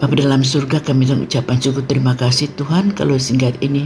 Bapa 0.00 0.16
dalam 0.16 0.40
surga 0.40 0.80
kami 0.80 1.04
dalam 1.04 1.28
ucapan 1.28 1.60
syukur 1.60 1.84
terima 1.84 2.16
kasih 2.16 2.48
Tuhan 2.56 2.96
kalau 2.96 3.20
singkat 3.20 3.60
ini 3.60 3.84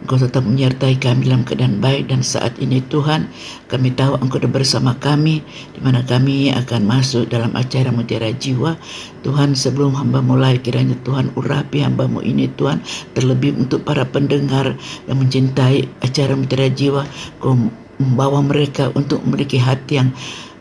Engkau 0.00 0.16
tetap 0.16 0.46
menyertai 0.46 0.96
kami 0.96 1.26
dalam 1.28 1.44
keadaan 1.44 1.76
baik 1.82 2.08
dan 2.08 2.24
saat 2.24 2.56
ini 2.56 2.80
Tuhan. 2.88 3.28
Kami 3.68 3.92
tahu 3.92 4.16
Engkau 4.16 4.40
sudah 4.40 4.48
bersama 4.48 4.96
kami 4.96 5.44
di 5.76 5.80
mana 5.82 6.00
kami 6.06 6.48
akan 6.54 6.88
masuk 6.88 7.28
dalam 7.28 7.52
acara 7.52 7.92
mutiara 7.92 8.32
jiwa. 8.32 8.80
Tuhan 9.26 9.52
sebelum 9.52 9.92
hamba 9.98 10.24
mulai 10.24 10.56
kiranya 10.56 10.96
Tuhan 11.04 11.36
urapi 11.36 11.84
hambamu 11.84 12.24
ini 12.24 12.48
Tuhan 12.56 12.80
terlebih 13.12 13.60
untuk 13.60 13.84
para 13.84 14.08
pendengar 14.08 14.72
yang 15.04 15.18
mencintai 15.20 15.84
acara 16.00 16.32
mutiara 16.32 16.72
jiwa. 16.72 17.04
Kau 17.42 17.58
membawa 18.00 18.40
mereka 18.40 18.88
untuk 18.96 19.20
memiliki 19.28 19.60
hati 19.60 20.00
yang 20.00 20.16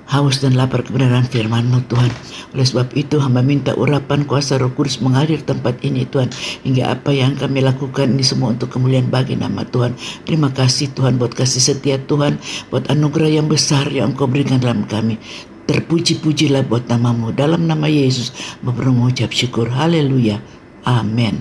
haus 0.10 0.42
dan 0.42 0.58
lapar 0.58 0.82
kebenaran 0.82 1.24
firman-Mu 1.30 1.86
Tuhan. 1.86 2.10
Oleh 2.58 2.66
sebab 2.66 2.90
itu 2.98 3.22
hamba 3.22 3.46
minta 3.46 3.78
urapan 3.78 4.26
kuasa 4.26 4.58
roh 4.58 4.74
kudus 4.74 4.98
mengalir 5.06 5.38
tempat 5.46 5.78
ini 5.86 6.10
Tuhan. 6.10 6.34
Hingga 6.66 6.98
apa 6.98 7.14
yang 7.14 7.38
kami 7.38 7.62
lakukan 7.62 8.10
ini 8.10 8.26
semua 8.26 8.58
untuk 8.58 8.74
kemuliaan 8.74 9.08
bagi 9.08 9.38
nama 9.38 9.62
Tuhan. 9.70 9.94
Terima 10.26 10.50
kasih 10.50 10.90
Tuhan 10.98 11.22
buat 11.22 11.38
kasih 11.38 11.62
setia 11.62 12.02
Tuhan. 12.10 12.42
Buat 12.74 12.90
anugerah 12.90 13.40
yang 13.40 13.48
besar 13.48 13.86
yang 13.94 14.18
Engkau 14.18 14.26
berikan 14.26 14.58
dalam 14.58 14.90
kami. 14.90 15.22
Terpuji-pujilah 15.70 16.66
buat 16.66 16.90
namamu. 16.90 17.30
Dalam 17.30 17.70
nama 17.70 17.86
Yesus 17.86 18.34
mengucap 18.66 19.30
syukur. 19.30 19.70
Haleluya. 19.70 20.42
Amin. 20.90 21.38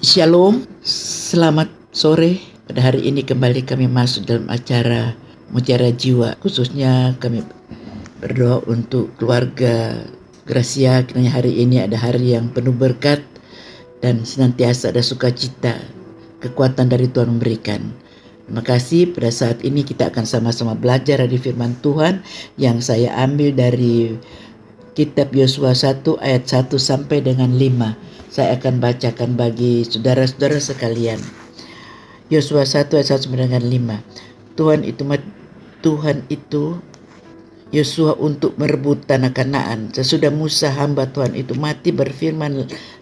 Shalom. 0.00 0.64
Selamat 0.80 1.68
sore. 1.92 2.40
Pada 2.64 2.80
hari 2.80 3.04
ini 3.04 3.20
kembali 3.20 3.68
kami 3.68 3.86
masuk 3.86 4.24
dalam 4.24 4.48
acara 4.48 5.25
Mutiara 5.54 5.94
Jiwa 5.94 6.34
khususnya 6.42 7.14
kami 7.22 7.46
berdoa 8.18 8.64
untuk 8.66 9.14
keluarga 9.14 10.02
Gracia 10.46 11.02
kiranya 11.02 11.42
hari 11.42 11.58
ini 11.58 11.82
ada 11.82 11.98
hari 11.98 12.38
yang 12.38 12.54
penuh 12.54 12.74
berkat 12.74 13.18
dan 13.98 14.22
senantiasa 14.22 14.94
ada 14.94 15.02
sukacita 15.02 15.74
kekuatan 16.38 16.86
dari 16.86 17.10
Tuhan 17.10 17.34
memberikan. 17.34 17.82
Terima 18.46 18.62
kasih 18.62 19.10
pada 19.10 19.34
saat 19.34 19.58
ini 19.66 19.82
kita 19.82 20.14
akan 20.14 20.22
sama-sama 20.22 20.78
belajar 20.78 21.18
dari 21.18 21.34
firman 21.34 21.74
Tuhan 21.82 22.22
yang 22.54 22.78
saya 22.78 23.10
ambil 23.26 23.50
dari 23.58 24.14
kitab 24.94 25.34
Yosua 25.34 25.74
1 25.74 26.06
ayat 26.22 26.46
1 26.46 26.70
sampai 26.78 27.26
dengan 27.26 27.50
5. 27.50 28.30
Saya 28.30 28.54
akan 28.54 28.78
bacakan 28.78 29.34
bagi 29.34 29.82
saudara-saudara 29.82 30.62
sekalian. 30.62 31.18
Yosua 32.30 32.62
1 32.62 32.86
ayat 32.94 33.18
1 33.18 33.26
sampai 33.26 33.50
dengan 33.50 33.66
5. 33.66 34.54
Tuhan 34.54 34.86
itu 34.86 35.02
Tuhan 35.86 36.26
itu 36.26 36.82
Yosua 37.70 38.18
untuk 38.18 38.58
merebut 38.58 39.06
tanah 39.06 39.30
Kanaan. 39.30 39.94
Sesudah 39.94 40.34
Musa 40.34 40.74
hamba 40.74 41.06
Tuhan 41.06 41.38
itu 41.38 41.54
mati 41.54 41.94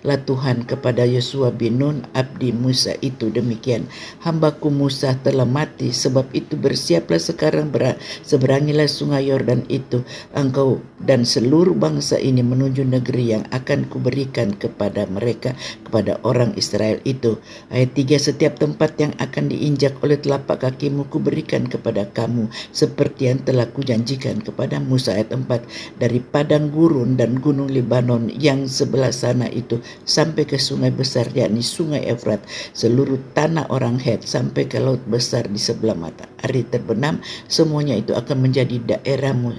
berfirmanlah 0.05 0.29
Tuhan 0.29 0.69
kepada 0.69 1.09
Yosua 1.09 1.49
bin 1.49 1.81
Nun 1.81 2.05
abdi 2.13 2.53
Musa 2.53 2.93
itu 3.01 3.33
demikian. 3.33 3.89
Hambaku 4.21 4.69
Musa 4.69 5.17
telah 5.25 5.49
mati 5.49 5.91
sebab 5.91 6.29
itu 6.37 6.61
bersiaplah 6.61 7.17
sekarang 7.17 7.73
ber 7.73 7.97
seberangilah 8.21 8.85
sungai 8.85 9.33
Yordan 9.33 9.65
itu 9.73 10.05
engkau 10.37 10.85
dan 11.01 11.25
seluruh 11.25 11.73
bangsa 11.73 12.21
ini 12.21 12.45
menuju 12.45 12.85
negeri 12.85 13.37
yang 13.37 13.45
akan 13.49 13.89
kuberikan 13.89 14.53
kepada 14.53 15.09
mereka 15.09 15.57
kepada 15.89 16.21
orang 16.21 16.53
Israel 16.61 17.01
itu. 17.09 17.41
Ayat 17.73 17.97
3 17.97 18.21
setiap 18.21 18.61
tempat 18.61 19.01
yang 19.01 19.17
akan 19.17 19.49
diinjak 19.49 19.97
oleh 20.05 20.21
telapak 20.21 20.61
kakimu 20.61 21.09
kuberikan 21.09 21.65
kepada 21.65 22.05
kamu 22.13 22.53
seperti 22.77 23.33
yang 23.33 23.41
telah 23.41 23.65
kujanjikan 23.73 24.45
kepada 24.45 24.81
Musa 24.85 25.17
ayat 25.17 25.33
4 25.33 25.97
dari 25.97 26.21
padang 26.21 26.69
gurun 26.69 27.17
dan 27.17 27.41
gunung 27.41 27.73
Libanon 27.73 28.29
yang 28.29 28.69
sebelah 28.69 29.09
sana 29.09 29.49
itu 29.49 29.81
sampai 30.03 30.43
ke 30.43 30.59
sungai 30.59 30.91
besar 30.91 31.31
yakni 31.31 31.63
sungai 31.63 32.03
Efrat 32.11 32.43
seluruh 32.75 33.21
tanah 33.33 33.71
orang 33.71 34.03
Het 34.03 34.27
sampai 34.27 34.67
ke 34.67 34.83
laut 34.83 35.01
besar 35.07 35.47
di 35.47 35.63
sebelah 35.63 35.95
mata 35.95 36.27
hari 36.43 36.67
terbenam 36.67 37.23
semuanya 37.47 37.95
itu 37.95 38.11
akan 38.13 38.51
menjadi 38.51 38.99
daerahmu 38.99 39.55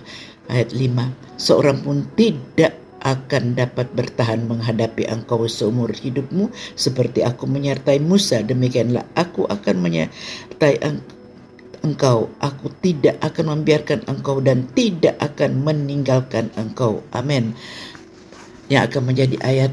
ayat 0.52 0.76
5 0.76 1.40
seorang 1.40 1.80
pun 1.80 2.04
tidak 2.20 2.76
akan 3.06 3.54
dapat 3.54 3.88
bertahan 3.94 4.50
menghadapi 4.50 5.06
engkau 5.08 5.46
seumur 5.46 5.94
hidupmu 5.94 6.50
seperti 6.74 7.22
aku 7.22 7.46
menyertai 7.46 8.02
Musa 8.02 8.42
demikianlah 8.42 9.06
aku 9.14 9.46
akan 9.46 9.76
menyertai 9.80 10.82
engkau. 11.86 12.34
Aku 12.42 12.74
tidak 12.82 13.22
akan 13.22 13.62
membiarkan 13.62 14.10
engkau 14.10 14.42
dan 14.42 14.66
tidak 14.74 15.14
akan 15.22 15.62
meninggalkan 15.62 16.50
engkau. 16.58 17.06
Amin. 17.14 17.54
Yang 18.66 18.90
akan 18.90 19.14
menjadi 19.14 19.38
ayat 19.46 19.72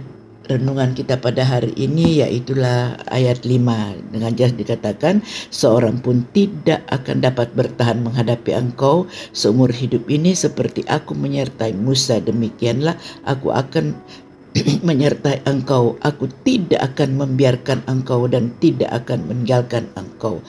renungan 0.50 0.94
kita 0.96 1.22
pada 1.22 1.46
hari 1.46 1.70
ini 1.78 2.24
yaitulah 2.24 2.98
ayat 3.08 3.46
5 3.46 4.10
dengan 4.10 4.32
jelas 4.34 4.54
dikatakan 4.58 5.22
seorang 5.54 6.02
pun 6.02 6.26
tidak 6.34 6.82
akan 6.90 7.22
dapat 7.22 7.54
bertahan 7.54 8.02
menghadapi 8.02 8.50
engkau 8.50 9.06
seumur 9.30 9.70
hidup 9.70 10.08
ini 10.10 10.34
seperti 10.34 10.82
aku 10.90 11.14
menyertai 11.14 11.74
Musa. 11.78 12.18
Demikianlah 12.18 12.98
aku 13.22 13.54
akan 13.54 13.94
menyertai 14.88 15.46
engkau. 15.48 15.96
Aku 16.02 16.28
tidak 16.42 16.94
akan 16.94 17.16
membiarkan 17.16 17.86
engkau 17.88 18.26
dan 18.28 18.52
tidak 18.58 18.90
akan 18.92 19.24
meninggalkan 19.30 19.88
engkau. 19.94 20.42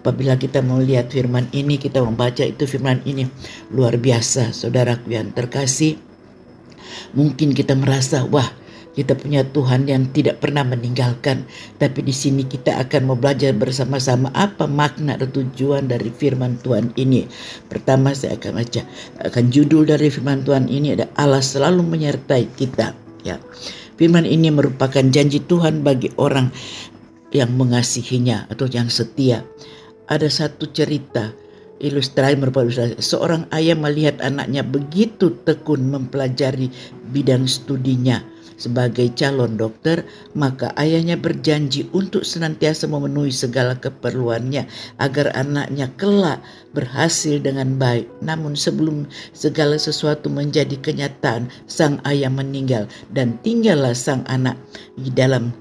Apabila 0.00 0.40
kita 0.40 0.64
melihat 0.64 1.12
firman 1.12 1.44
ini, 1.52 1.76
kita 1.76 2.00
membaca 2.00 2.40
itu 2.40 2.64
firman 2.64 3.04
ini. 3.04 3.28
Luar 3.68 4.00
biasa, 4.00 4.56
saudaraku 4.56 5.12
yang 5.12 5.28
terkasih. 5.36 6.00
Mungkin 7.12 7.52
kita 7.52 7.76
merasa, 7.76 8.24
wah, 8.24 8.48
kita 8.90 9.14
punya 9.14 9.46
Tuhan 9.46 9.86
yang 9.86 10.10
tidak 10.10 10.42
pernah 10.42 10.66
meninggalkan. 10.66 11.46
Tapi 11.78 12.02
di 12.02 12.10
sini 12.10 12.42
kita 12.42 12.74
akan 12.82 13.06
mau 13.06 13.16
belajar 13.18 13.54
bersama-sama 13.54 14.34
apa 14.34 14.66
makna 14.66 15.14
dan 15.14 15.30
tujuan 15.30 15.86
dari 15.86 16.10
firman 16.10 16.58
Tuhan 16.58 16.90
ini. 16.98 17.26
Pertama 17.70 18.10
saya 18.10 18.34
akan 18.34 18.58
baca 18.58 18.82
akan 19.22 19.44
judul 19.54 19.86
dari 19.86 20.10
firman 20.10 20.42
Tuhan 20.42 20.66
ini 20.66 20.98
ada 20.98 21.06
Allah 21.14 21.42
selalu 21.42 21.86
menyertai 21.86 22.50
kita. 22.58 22.92
Ya, 23.22 23.38
firman 23.94 24.26
ini 24.26 24.50
merupakan 24.50 25.04
janji 25.06 25.38
Tuhan 25.44 25.86
bagi 25.86 26.10
orang 26.18 26.50
yang 27.30 27.54
mengasihinya 27.54 28.50
atau 28.50 28.66
yang 28.66 28.90
setia 28.90 29.46
ada 30.10 30.26
satu 30.26 30.66
cerita 30.74 31.30
ilustrasi 31.78 32.34
merupakan. 32.34 32.98
Seorang 32.98 33.46
ayah 33.54 33.78
melihat 33.78 34.18
anaknya 34.18 34.66
begitu 34.66 35.30
tekun 35.46 35.86
mempelajari 35.94 36.74
bidang 37.14 37.46
studinya 37.46 38.20
sebagai 38.60 39.08
calon 39.16 39.56
dokter, 39.56 40.04
maka 40.36 40.76
ayahnya 40.76 41.16
berjanji 41.16 41.88
untuk 41.96 42.28
senantiasa 42.28 42.84
memenuhi 42.84 43.32
segala 43.32 43.80
keperluannya 43.80 44.68
agar 45.00 45.32
anaknya 45.32 45.88
kelak 45.96 46.44
berhasil 46.76 47.40
dengan 47.40 47.80
baik. 47.80 48.04
Namun 48.20 48.52
sebelum 48.52 49.08
segala 49.32 49.80
sesuatu 49.80 50.28
menjadi 50.28 50.76
kenyataan, 50.76 51.48
sang 51.64 51.96
ayah 52.04 52.28
meninggal 52.28 52.84
dan 53.16 53.40
tinggallah 53.40 53.96
sang 53.96 54.20
anak 54.28 54.60
di 55.00 55.08
dalam 55.08 55.56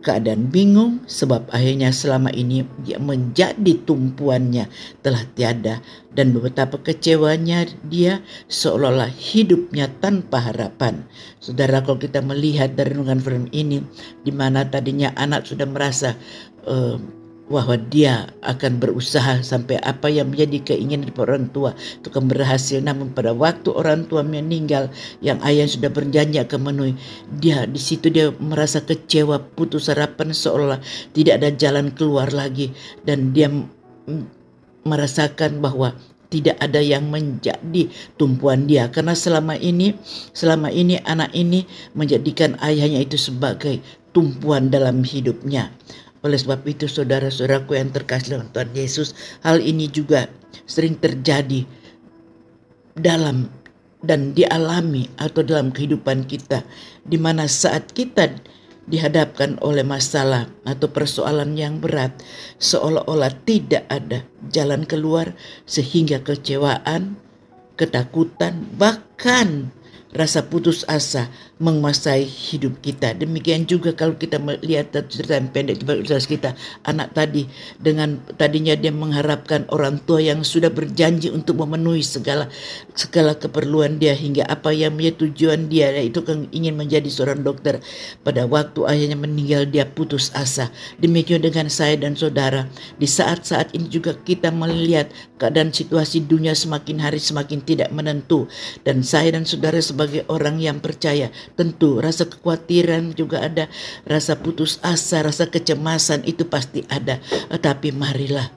keadaan 0.00 0.48
bingung 0.48 1.04
sebab 1.04 1.52
akhirnya 1.52 1.92
selama 1.92 2.32
ini 2.32 2.64
dia 2.80 2.96
menjadi 2.96 3.76
tumpuannya 3.84 4.66
telah 5.04 5.22
tiada 5.36 5.84
dan 6.16 6.32
betapa 6.32 6.80
kecewanya 6.80 7.68
dia 7.86 8.24
seolah-olah 8.48 9.12
hidupnya 9.12 9.92
tanpa 10.00 10.40
harapan. 10.40 11.04
Saudara 11.38 11.84
kalau 11.84 12.00
kita 12.00 12.24
melihat 12.24 12.72
dari 12.72 12.96
renungan 12.96 13.20
film 13.20 13.44
ini 13.52 13.84
di 14.24 14.32
mana 14.32 14.64
tadinya 14.64 15.12
anak 15.20 15.44
sudah 15.44 15.68
merasa 15.68 16.16
uh, 16.64 16.96
bahwa 17.50 17.74
dia 17.74 18.30
akan 18.46 18.78
berusaha 18.78 19.42
sampai 19.42 19.82
apa 19.82 20.06
yang 20.06 20.30
menjadi 20.30 20.72
keinginan 20.72 21.10
orang 21.18 21.50
tua. 21.50 21.74
Itu 21.74 22.14
akan 22.14 22.30
berhasil 22.30 22.78
namun 22.78 23.10
pada 23.10 23.34
waktu 23.34 23.74
orang 23.74 24.06
tua 24.06 24.22
meninggal 24.22 24.94
yang 25.18 25.42
ayah 25.42 25.66
sudah 25.66 25.90
berjanji 25.90 26.38
akan 26.38 26.58
memenuhi 26.62 26.94
dia 27.42 27.66
di 27.66 27.82
situ 27.82 28.06
dia 28.06 28.30
merasa 28.38 28.86
kecewa 28.86 29.42
putus 29.58 29.90
harapan 29.90 30.30
seolah 30.30 30.78
tidak 31.10 31.42
ada 31.42 31.50
jalan 31.50 31.90
keluar 31.90 32.30
lagi. 32.30 32.70
Dan 33.02 33.34
dia 33.34 33.50
merasakan 34.86 35.58
bahwa 35.58 35.98
tidak 36.30 36.54
ada 36.62 36.78
yang 36.78 37.10
menjadi 37.10 37.90
tumpuan 38.14 38.70
dia. 38.70 38.86
Karena 38.94 39.18
selama 39.18 39.58
ini 39.58 39.98
selama 40.30 40.70
ini 40.70 41.02
anak 41.02 41.34
ini 41.34 41.66
menjadikan 41.98 42.54
ayahnya 42.62 43.02
itu 43.02 43.18
sebagai 43.18 43.82
tumpuan 44.14 44.70
dalam 44.70 45.02
hidupnya 45.02 45.74
oleh 46.20 46.36
sebab 46.36 46.60
itu 46.68 46.84
saudara-saudaraku 46.84 47.80
yang 47.80 47.92
terkasih 47.92 48.36
dalam 48.36 48.48
Tuhan 48.52 48.70
Yesus, 48.76 49.16
hal 49.40 49.60
ini 49.64 49.88
juga 49.88 50.28
sering 50.68 51.00
terjadi 51.00 51.64
dalam 52.96 53.48
dan 54.00 54.32
dialami 54.32 55.08
atau 55.20 55.44
dalam 55.44 55.72
kehidupan 55.72 56.24
kita 56.24 56.64
di 57.04 57.20
mana 57.20 57.44
saat 57.44 57.92
kita 57.92 58.32
dihadapkan 58.90 59.60
oleh 59.62 59.86
masalah 59.86 60.50
atau 60.66 60.90
persoalan 60.90 61.54
yang 61.54 61.78
berat 61.78 62.10
seolah-olah 62.58 63.30
tidak 63.46 63.86
ada 63.86 64.26
jalan 64.50 64.82
keluar 64.88 65.36
sehingga 65.68 66.24
kecewaan, 66.24 67.14
ketakutan 67.78 68.66
bahkan 68.74 69.70
rasa 70.10 70.42
putus 70.50 70.82
asa 70.90 71.30
menguasai 71.60 72.24
hidup 72.24 72.80
kita. 72.80 73.12
Demikian 73.12 73.68
juga 73.68 73.92
kalau 73.92 74.16
kita 74.16 74.40
melihat 74.40 74.96
cerita 75.12 75.36
yang 75.36 75.52
pendek 75.52 75.84
di 75.84 75.84
kita, 76.08 76.56
anak 76.88 77.12
tadi 77.12 77.44
dengan 77.76 78.16
tadinya 78.40 78.72
dia 78.72 78.88
mengharapkan 78.88 79.68
orang 79.68 80.00
tua 80.08 80.24
yang 80.24 80.40
sudah 80.40 80.72
berjanji 80.72 81.28
untuk 81.28 81.60
memenuhi 81.60 82.00
segala 82.00 82.48
segala 82.96 83.36
keperluan 83.36 84.00
dia 84.00 84.16
hingga 84.16 84.48
apa 84.48 84.72
yang 84.72 84.96
menjadi 84.96 85.28
tujuan 85.28 85.68
dia 85.68 85.92
yaitu 85.92 86.24
ingin 86.50 86.80
menjadi 86.80 87.06
seorang 87.12 87.44
dokter. 87.44 87.84
Pada 88.24 88.48
waktu 88.48 88.80
ayahnya 88.88 89.20
meninggal 89.20 89.68
dia 89.68 89.84
putus 89.84 90.32
asa. 90.32 90.72
Demikian 90.96 91.44
dengan 91.44 91.68
saya 91.68 92.00
dan 92.00 92.16
saudara. 92.16 92.72
Di 92.96 93.04
saat-saat 93.04 93.76
ini 93.76 93.92
juga 93.92 94.16
kita 94.16 94.48
melihat 94.48 95.12
keadaan 95.36 95.76
situasi 95.76 96.24
dunia 96.24 96.56
semakin 96.56 97.04
hari 97.04 97.20
semakin 97.20 97.60
tidak 97.60 97.92
menentu 97.92 98.48
dan 98.80 99.04
saya 99.04 99.36
dan 99.36 99.44
saudara 99.44 99.76
sebagai 99.84 100.24
orang 100.32 100.56
yang 100.56 100.80
percaya 100.80 101.28
tentu 101.54 101.98
rasa 102.02 102.26
kekhawatiran 102.26 103.14
juga 103.14 103.42
ada, 103.44 103.70
rasa 104.06 104.38
putus 104.38 104.78
asa, 104.84 105.24
rasa 105.24 105.48
kecemasan 105.48 106.26
itu 106.26 106.46
pasti 106.46 106.84
ada. 106.90 107.18
Tetapi 107.50 107.94
marilah 107.94 108.50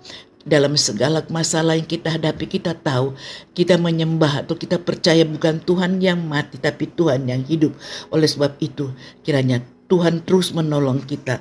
dalam 0.44 0.75
segala 0.75 1.24
masalah 1.31 1.80
yang 1.80 1.88
kita 1.88 2.19
hadapi 2.19 2.51
kita 2.51 2.75
tahu 2.75 3.16
kita 3.56 3.80
menyembah 3.80 4.44
atau 4.44 4.60
kita 4.60 4.75
percaya 4.75 5.24
bukan 5.24 5.63
Tuhan 5.63 6.04
yang 6.04 6.19
mati 6.19 6.60
tapi 6.60 6.92
Tuhan 6.92 7.28
yang 7.31 7.42
hidup. 7.48 7.72
Oleh 8.12 8.28
sebab 8.28 8.60
itu 8.60 8.92
kiranya 9.24 9.63
Tuhan 9.88 10.28
terus 10.28 10.51
menolong 10.51 11.04
kita. 11.07 11.39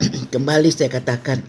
Kembali 0.34 0.70
saya 0.70 0.90
katakan 0.90 1.42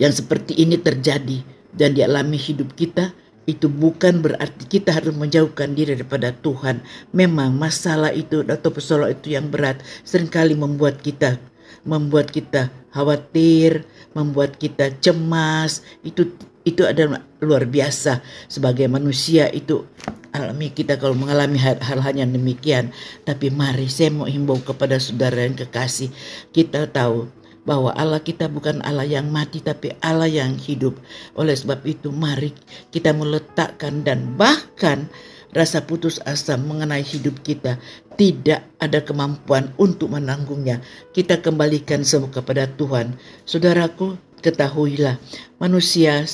yang 0.00 0.12
seperti 0.12 0.56
ini 0.56 0.80
terjadi 0.80 1.44
dan 1.72 1.92
dialami 1.92 2.40
hidup 2.40 2.72
kita 2.72 3.12
itu 3.44 3.66
bukan 3.66 4.22
berarti 4.22 4.68
kita 4.70 4.94
harus 4.94 5.14
menjauhkan 5.14 5.74
diri 5.74 5.98
daripada 5.98 6.30
Tuhan. 6.30 6.82
Memang 7.10 7.54
masalah 7.58 8.14
itu 8.14 8.46
atau 8.46 8.70
persoalan 8.70 9.14
itu 9.14 9.34
yang 9.34 9.50
berat 9.50 9.82
sering 10.06 10.30
kali 10.30 10.54
membuat 10.54 11.02
kita 11.02 11.38
membuat 11.82 12.30
kita 12.30 12.70
khawatir, 12.94 13.82
membuat 14.14 14.56
kita 14.58 14.94
cemas. 15.02 15.82
Itu 16.06 16.30
itu 16.62 16.86
adalah 16.86 17.26
luar 17.42 17.66
biasa 17.66 18.22
sebagai 18.46 18.86
manusia 18.86 19.50
itu 19.50 19.82
alami 20.30 20.70
kita 20.70 20.94
kalau 20.96 21.18
mengalami 21.18 21.58
hal-hal 21.58 22.14
yang 22.14 22.30
demikian. 22.30 22.94
Tapi 23.26 23.50
mari 23.50 23.90
saya 23.90 24.14
mau 24.14 24.30
himbau 24.30 24.62
kepada 24.62 24.96
saudara 25.02 25.42
yang 25.42 25.58
kekasih, 25.58 26.14
kita 26.54 26.86
tahu 26.88 27.26
bahwa 27.62 27.94
Allah 27.94 28.18
kita 28.18 28.50
bukan 28.50 28.82
Allah 28.82 29.06
yang 29.06 29.30
mati 29.30 29.62
tapi 29.62 29.94
Allah 30.02 30.26
yang 30.26 30.58
hidup. 30.58 30.98
Oleh 31.38 31.54
sebab 31.54 31.82
itu 31.86 32.10
mari 32.10 32.50
kita 32.90 33.14
meletakkan 33.14 34.02
dan 34.02 34.34
bahkan 34.34 35.06
rasa 35.52 35.84
putus 35.84 36.18
asa 36.24 36.56
mengenai 36.56 37.04
hidup 37.04 37.44
kita 37.44 37.76
tidak 38.16 38.66
ada 38.82 39.00
kemampuan 39.04 39.70
untuk 39.78 40.12
menanggungnya. 40.12 40.82
Kita 41.14 41.38
kembalikan 41.40 42.02
semua 42.02 42.32
kepada 42.32 42.66
Tuhan. 42.66 43.14
Saudaraku, 43.46 44.16
ketahuilah 44.42 45.20
manusia 45.62 46.26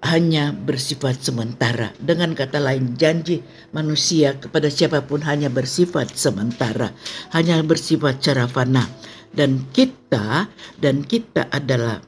hanya 0.00 0.56
bersifat 0.56 1.20
sementara. 1.20 1.92
Dengan 2.00 2.32
kata 2.32 2.56
lain, 2.56 2.96
janji 2.96 3.44
manusia 3.76 4.32
kepada 4.40 4.72
siapa 4.72 5.04
pun 5.04 5.20
hanya 5.28 5.52
bersifat 5.52 6.16
sementara, 6.16 6.96
hanya 7.36 7.60
bersifat 7.60 8.24
cara 8.24 8.48
fana 8.48 8.88
dan 9.34 9.62
kita 9.70 10.50
dan 10.82 11.06
kita 11.06 11.46
adalah 11.54 12.02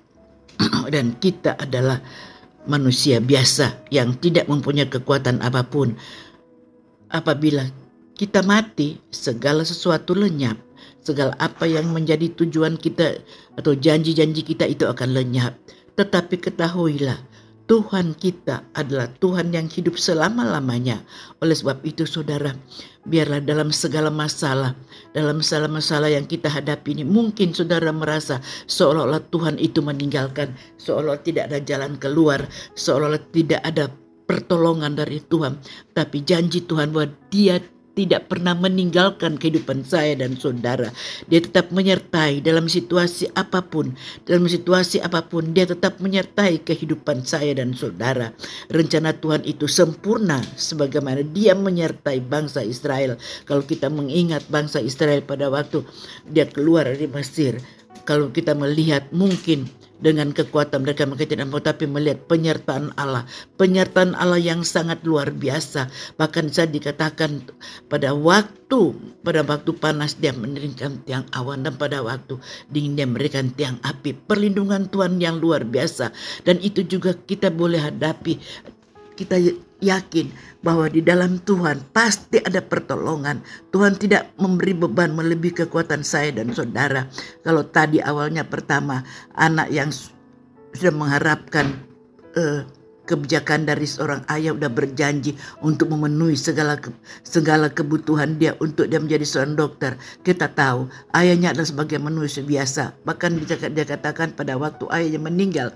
dan 0.94 1.14
kita 1.18 1.54
adalah 1.58 2.02
manusia 2.66 3.18
biasa 3.18 3.90
yang 3.90 4.14
tidak 4.18 4.46
mempunyai 4.46 4.86
kekuatan 4.86 5.42
apa 5.42 5.66
pun. 5.66 5.94
Apabila 7.12 7.66
kita 8.16 8.44
mati, 8.46 9.00
segala 9.10 9.66
sesuatu 9.66 10.14
lenyap. 10.14 10.54
Segala 11.02 11.34
apa 11.42 11.66
yang 11.66 11.90
menjadi 11.90 12.30
tujuan 12.38 12.78
kita 12.78 13.18
atau 13.58 13.74
janji-janji 13.74 14.46
kita 14.46 14.70
itu 14.70 14.86
akan 14.86 15.10
lenyap. 15.10 15.58
Tetapi 15.98 16.38
ketahuilah, 16.38 17.18
Tuhan 17.72 18.12
kita 18.20 18.68
adalah 18.76 19.08
Tuhan 19.16 19.48
yang 19.48 19.64
hidup 19.64 19.96
selama-lamanya. 19.96 21.00
Oleh 21.40 21.56
sebab 21.56 21.80
itu 21.88 22.04
saudara, 22.04 22.52
biarlah 23.08 23.40
dalam 23.40 23.72
segala 23.72 24.12
masalah, 24.12 24.76
dalam 25.16 25.40
segala 25.40 25.72
masalah 25.72 26.12
yang 26.12 26.28
kita 26.28 26.52
hadapi 26.52 27.00
ini, 27.00 27.08
mungkin 27.08 27.56
saudara 27.56 27.88
merasa 27.88 28.44
seolah-olah 28.68 29.24
Tuhan 29.32 29.56
itu 29.56 29.80
meninggalkan, 29.80 30.52
seolah 30.76 31.16
olah 31.16 31.24
tidak 31.24 31.48
ada 31.48 31.64
jalan 31.64 31.96
keluar, 31.96 32.44
seolah-olah 32.76 33.24
tidak 33.32 33.64
ada 33.64 33.88
pertolongan 34.28 34.92
dari 34.92 35.24
Tuhan. 35.24 35.56
Tapi 35.96 36.28
janji 36.28 36.68
Tuhan 36.68 36.92
bahwa 36.92 37.08
dia 37.32 37.56
tidak 37.92 38.32
pernah 38.32 38.56
meninggalkan 38.56 39.36
kehidupan 39.36 39.84
saya 39.84 40.16
dan 40.16 40.36
saudara. 40.36 40.88
Dia 41.28 41.44
tetap 41.44 41.68
menyertai 41.70 42.40
dalam 42.40 42.66
situasi 42.68 43.28
apa 43.36 43.60
pun. 43.60 43.92
Dalam 44.24 44.48
situasi 44.48 45.04
apa 45.04 45.24
pun, 45.28 45.52
dia 45.52 45.68
tetap 45.68 46.00
menyertai 46.00 46.64
kehidupan 46.64 47.24
saya 47.24 47.52
dan 47.56 47.76
saudara. 47.76 48.32
Rencana 48.72 49.12
Tuhan 49.12 49.44
itu 49.44 49.68
sempurna 49.68 50.40
sebagaimana 50.56 51.20
dia 51.20 51.52
menyertai 51.52 52.24
bangsa 52.24 52.64
Israel. 52.64 53.20
Kalau 53.44 53.64
kita 53.64 53.92
mengingat 53.92 54.48
bangsa 54.48 54.80
Israel 54.80 55.20
pada 55.24 55.52
waktu 55.52 55.84
dia 56.32 56.48
keluar 56.48 56.88
dari 56.88 57.08
Mesir, 57.08 57.60
kalau 58.08 58.32
kita 58.32 58.56
melihat 58.56 59.06
mungkin 59.12 59.68
dengan 60.02 60.34
kekuatan 60.34 60.82
mereka 60.82 61.06
mereka 61.06 61.30
tidak 61.30 61.46
mampu 61.48 61.62
tapi 61.62 61.86
melihat 61.86 62.18
penyertaan 62.26 62.90
Allah. 62.98 63.24
Penyertaan 63.56 64.18
Allah 64.18 64.42
yang 64.42 64.66
sangat 64.66 65.06
luar 65.06 65.30
biasa. 65.30 65.88
Bahkan 66.18 66.50
saya 66.50 66.66
dikatakan 66.68 67.46
pada 67.86 68.12
waktu 68.12 68.98
pada 69.22 69.46
waktu 69.46 69.70
panas 69.78 70.18
dia 70.18 70.34
meninggikan 70.34 70.98
tiang 71.06 71.24
awan 71.30 71.62
dan 71.62 71.78
pada 71.78 72.02
waktu 72.02 72.36
dingin 72.68 72.98
dia 72.98 73.06
memberikan 73.06 73.54
tiang 73.54 73.78
api. 73.86 74.18
Perlindungan 74.26 74.90
Tuhan 74.90 75.22
yang 75.22 75.38
luar 75.38 75.62
biasa. 75.62 76.10
Dan 76.42 76.58
itu 76.58 76.82
juga 76.82 77.14
kita 77.14 77.54
boleh 77.54 77.78
hadapi. 77.78 78.42
Kita 79.14 79.38
yakin 79.82 80.30
bahwa 80.62 80.86
di 80.86 81.02
dalam 81.02 81.42
Tuhan 81.42 81.82
pasti 81.90 82.38
ada 82.38 82.62
pertolongan. 82.62 83.42
Tuhan 83.74 83.98
tidak 83.98 84.30
memberi 84.38 84.72
beban 84.78 85.12
melebihi 85.12 85.66
kekuatan 85.66 86.06
saya 86.06 86.30
dan 86.30 86.54
saudara. 86.54 87.10
Kalau 87.42 87.66
tadi 87.66 87.98
awalnya 87.98 88.46
pertama 88.46 89.02
anak 89.34 89.68
yang 89.74 89.90
sudah 90.72 90.94
mengharapkan 90.94 91.76
uh, 92.38 92.62
kebijakan 93.02 93.66
dari 93.66 93.84
seorang 93.84 94.22
ayah 94.30 94.54
sudah 94.54 94.70
berjanji 94.70 95.34
untuk 95.60 95.90
memenuhi 95.90 96.38
segala 96.38 96.78
ke, 96.78 96.94
segala 97.26 97.66
kebutuhan 97.66 98.38
dia 98.38 98.54
untuk 98.62 98.86
dia 98.86 99.02
menjadi 99.02 99.26
seorang 99.26 99.58
dokter. 99.58 99.98
Kita 100.22 100.46
tahu 100.48 100.86
ayahnya 101.18 101.52
adalah 101.52 101.68
sebagai 101.68 101.98
manusia 101.98 102.46
biasa. 102.46 102.94
Bahkan 103.02 103.42
dia, 103.42 103.58
dia 103.68 103.84
katakan 103.84 104.32
pada 104.32 104.54
waktu 104.54 104.86
ayahnya 104.94 105.20
meninggal, 105.20 105.68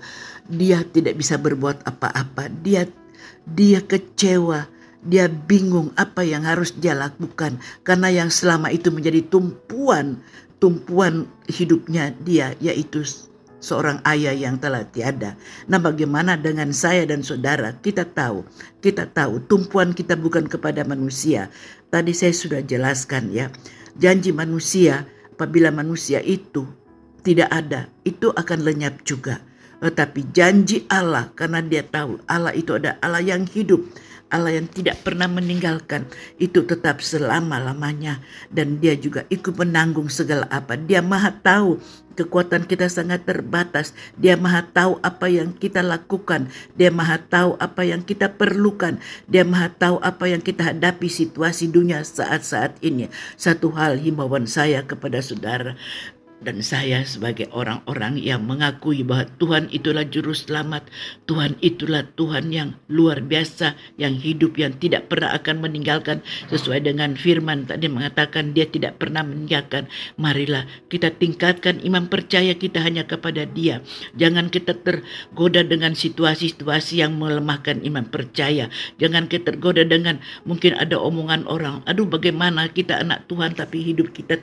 dia 0.47 0.81
tidak 0.95 1.19
bisa 1.19 1.35
berbuat 1.35 1.83
apa-apa. 1.83 2.47
Dia 2.63 2.87
dia 3.55 3.79
kecewa, 3.79 4.67
dia 5.05 5.31
bingung 5.31 5.95
apa 5.95 6.25
yang 6.25 6.43
harus 6.43 6.75
dia 6.75 6.91
lakukan 6.91 7.61
karena 7.87 8.11
yang 8.11 8.29
selama 8.33 8.67
itu 8.73 8.91
menjadi 8.91 9.23
tumpuan 9.31 10.19
tumpuan 10.57 11.29
hidupnya 11.47 12.11
dia 12.25 12.57
yaitu 12.57 13.05
seorang 13.57 14.01
ayah 14.05 14.33
yang 14.33 14.57
telah 14.61 14.85
tiada. 14.85 15.33
Nah, 15.65 15.81
bagaimana 15.81 16.37
dengan 16.37 16.69
saya 16.73 17.05
dan 17.09 17.25
saudara? 17.25 17.73
Kita 17.77 18.05
tahu, 18.05 18.45
kita 18.81 19.09
tahu 19.09 19.41
tumpuan 19.49 19.93
kita 19.93 20.13
bukan 20.13 20.45
kepada 20.45 20.85
manusia. 20.85 21.49
Tadi 21.89 22.13
saya 22.13 22.33
sudah 22.33 22.61
jelaskan 22.61 23.33
ya. 23.33 23.49
Janji 23.97 24.29
manusia 24.29 25.09
apabila 25.33 25.73
manusia 25.73 26.21
itu 26.21 26.69
tidak 27.25 27.49
ada, 27.49 27.89
itu 28.05 28.29
akan 28.29 28.61
lenyap 28.61 29.01
juga. 29.01 29.41
Tetapi 29.77 30.33
janji 30.33 30.85
Allah 30.89 31.29
karena 31.37 31.61
dia 31.61 31.85
tahu 31.85 32.17
Allah 32.25 32.53
itu 32.53 32.73
ada 32.73 32.97
Allah 33.01 33.21
yang 33.21 33.45
hidup. 33.45 33.85
Allah 34.27 34.59
yang 34.59 34.67
tidak 34.67 35.07
pernah 35.07 35.31
meninggalkan 35.31 36.03
itu 36.35 36.67
tetap 36.67 36.99
selama-lamanya 36.99 38.19
dan 38.51 38.75
dia 38.83 38.91
juga 38.99 39.23
ikut 39.31 39.55
menanggung 39.55 40.11
segala 40.11 40.43
apa. 40.51 40.75
Dia 40.75 40.99
maha 40.99 41.31
tahu 41.31 41.79
kekuatan 42.19 42.67
kita 42.67 42.91
sangat 42.91 43.23
terbatas. 43.23 43.95
Dia 44.19 44.35
maha 44.35 44.67
tahu 44.67 44.99
apa 44.99 45.31
yang 45.31 45.55
kita 45.55 45.79
lakukan. 45.79 46.51
Dia 46.75 46.91
maha 46.91 47.23
tahu 47.23 47.55
apa 47.61 47.87
yang 47.87 48.03
kita 48.03 48.35
perlukan. 48.35 48.99
Dia 49.31 49.47
maha 49.47 49.71
tahu 49.71 50.03
apa 50.03 50.27
yang 50.27 50.43
kita 50.43 50.75
hadapi 50.75 51.07
situasi 51.07 51.71
dunia 51.71 52.03
saat-saat 52.03 52.83
ini. 52.83 53.07
Satu 53.39 53.71
hal 53.79 53.95
himbauan 53.95 54.43
saya 54.43 54.83
kepada 54.83 55.23
saudara 55.23 55.79
dan 56.37 56.61
saya 56.61 57.01
sebagai 57.01 57.49
orang-orang 57.49 58.21
yang 58.21 58.45
mengakui 58.45 59.01
bahwa 59.01 59.25
Tuhan 59.41 59.73
itulah 59.73 60.05
juru 60.05 60.37
selamat, 60.37 60.85
Tuhan 61.25 61.57
itulah 61.65 62.05
Tuhan 62.13 62.53
yang 62.53 62.77
luar 62.87 63.25
biasa, 63.25 63.73
yang 63.97 64.13
hidup, 64.13 64.53
yang 64.61 64.77
tidak 64.77 65.09
pernah 65.09 65.33
akan 65.33 65.65
meninggalkan 65.65 66.21
sesuai 66.53 66.85
dengan 66.85 67.17
firman 67.17 67.65
tadi 67.65 67.89
mengatakan 67.89 68.53
dia 68.53 68.69
tidak 68.69 69.01
pernah 69.01 69.25
meninggalkan. 69.25 69.89
Marilah 70.21 70.69
kita 70.93 71.09
tingkatkan 71.17 71.81
iman 71.81 72.05
percaya 72.05 72.53
kita 72.53 72.85
hanya 72.85 73.09
kepada 73.09 73.49
dia. 73.49 73.81
Jangan 74.13 74.53
kita 74.53 74.77
tergoda 74.77 75.65
dengan 75.65 75.97
situasi-situasi 75.97 77.01
yang 77.01 77.17
melemahkan 77.17 77.81
iman 77.81 78.05
percaya. 78.05 78.69
Jangan 79.01 79.25
kita 79.25 79.57
tergoda 79.57 79.81
dengan 79.87 80.19
mungkin 80.43 80.75
ada 80.75 80.99
omongan 81.01 81.47
orang, 81.49 81.81
aduh 81.87 82.05
bagaimana 82.05 82.67
kita 82.67 82.99
anak 82.99 83.25
Tuhan 83.31 83.55
tapi 83.55 83.79
hidup 83.79 84.11
kita 84.11 84.37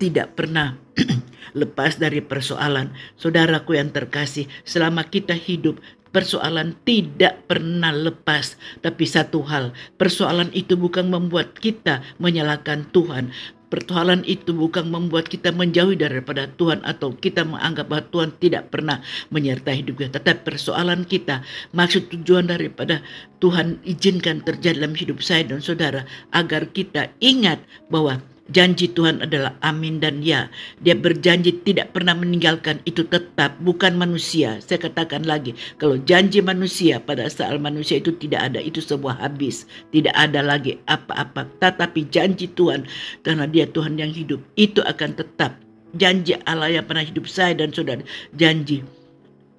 tidak 0.00 0.32
pernah 0.34 0.80
lepas 1.60 2.00
dari 2.00 2.24
persoalan. 2.24 2.96
Saudaraku 3.20 3.76
yang 3.76 3.92
terkasih, 3.92 4.48
selama 4.64 5.04
kita 5.04 5.36
hidup, 5.36 5.76
persoalan 6.10 6.74
tidak 6.88 7.44
pernah 7.46 7.92
lepas. 7.92 8.56
Tapi 8.80 9.04
satu 9.04 9.44
hal, 9.46 9.76
persoalan 10.00 10.48
itu 10.56 10.74
bukan 10.74 11.12
membuat 11.12 11.60
kita 11.60 12.00
menyalahkan 12.16 12.88
Tuhan. 12.90 13.30
Persoalan 13.70 14.26
itu 14.26 14.50
bukan 14.50 14.90
membuat 14.90 15.30
kita 15.30 15.54
menjauhi 15.54 15.94
daripada 15.94 16.50
Tuhan 16.58 16.82
atau 16.82 17.14
kita 17.14 17.46
menganggap 17.46 17.86
bahwa 17.86 18.02
Tuhan 18.10 18.30
tidak 18.42 18.74
pernah 18.74 18.98
menyertai 19.30 19.86
hidup 19.86 20.02
kita. 20.02 20.18
Tetapi 20.18 20.42
persoalan 20.42 21.06
kita, 21.06 21.46
maksud 21.70 22.10
tujuan 22.10 22.50
daripada 22.50 22.98
Tuhan 23.38 23.78
izinkan 23.86 24.42
terjadi 24.42 24.82
dalam 24.82 24.98
hidup 24.98 25.22
saya 25.22 25.46
dan 25.46 25.62
saudara 25.62 26.02
agar 26.34 26.66
kita 26.74 27.14
ingat 27.22 27.62
bahwa 27.86 28.18
Janji 28.50 28.90
Tuhan 28.90 29.22
adalah 29.22 29.54
amin 29.62 30.02
dan 30.02 30.26
ya. 30.26 30.50
Dia 30.82 30.98
berjanji 30.98 31.62
tidak 31.62 31.94
pernah 31.94 32.18
meninggalkan 32.18 32.82
itu 32.82 33.06
tetap 33.06 33.54
bukan 33.62 33.94
manusia. 33.94 34.58
Saya 34.58 34.90
katakan 34.90 35.22
lagi, 35.22 35.54
kalau 35.78 35.94
janji 36.02 36.42
manusia 36.42 36.98
pada 36.98 37.30
saat 37.30 37.54
manusia 37.62 38.02
itu 38.02 38.10
tidak 38.18 38.50
ada, 38.50 38.58
itu 38.58 38.82
sebuah 38.82 39.22
habis. 39.22 39.70
Tidak 39.94 40.10
ada 40.10 40.42
lagi 40.42 40.82
apa-apa. 40.90 41.46
Tetapi 41.62 42.10
janji 42.10 42.50
Tuhan 42.50 42.90
karena 43.22 43.46
dia 43.46 43.70
Tuhan 43.70 43.94
yang 43.94 44.10
hidup, 44.10 44.42
itu 44.58 44.82
akan 44.82 45.14
tetap. 45.14 45.54
Janji 45.94 46.34
Allah 46.46 46.70
yang 46.70 46.86
pernah 46.86 47.06
hidup 47.06 47.30
saya 47.30 47.54
dan 47.54 47.70
saudara, 47.70 48.02
janji 48.34 48.82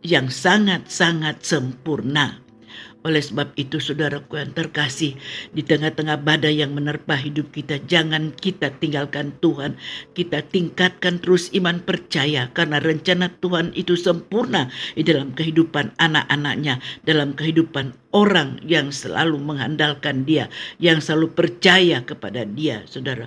yang 0.03 0.27
sangat-sangat 0.27 1.45
sempurna. 1.45 2.40
Oleh 3.01 3.17
sebab 3.17 3.57
itu 3.57 3.81
saudaraku 3.81 4.37
yang 4.37 4.53
terkasih 4.53 5.17
di 5.57 5.65
tengah-tengah 5.65 6.21
badai 6.21 6.61
yang 6.61 6.77
menerpa 6.77 7.17
hidup 7.17 7.49
kita 7.49 7.81
jangan 7.89 8.29
kita 8.37 8.69
tinggalkan 8.77 9.33
Tuhan. 9.41 9.73
Kita 10.13 10.45
tingkatkan 10.45 11.17
terus 11.17 11.49
iman 11.57 11.81
percaya 11.81 12.53
karena 12.53 12.77
rencana 12.77 13.33
Tuhan 13.41 13.73
itu 13.73 13.97
sempurna 13.97 14.69
di 14.93 15.01
dalam 15.01 15.33
kehidupan 15.33 15.97
anak-anaknya 15.97 16.77
dalam 17.01 17.33
kehidupan 17.33 17.97
orang 18.13 18.61
yang 18.61 18.93
selalu 18.93 19.41
mengandalkan 19.41 20.21
dia 20.21 20.53
yang 20.77 21.01
selalu 21.01 21.33
percaya 21.33 22.05
kepada 22.05 22.45
dia 22.45 22.85
saudara. 22.85 23.25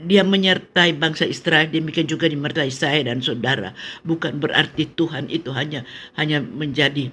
Dia 0.00 0.24
menyertai 0.24 0.96
bangsa 0.96 1.28
Israel 1.28 1.68
demikian 1.68 2.08
juga 2.08 2.24
dimertai 2.24 2.72
saya 2.72 3.04
dan 3.04 3.20
saudara. 3.20 3.76
Bukan 4.08 4.40
berarti 4.40 4.88
Tuhan 4.96 5.28
itu 5.28 5.52
hanya 5.52 5.84
hanya 6.16 6.40
menjadi 6.40 7.12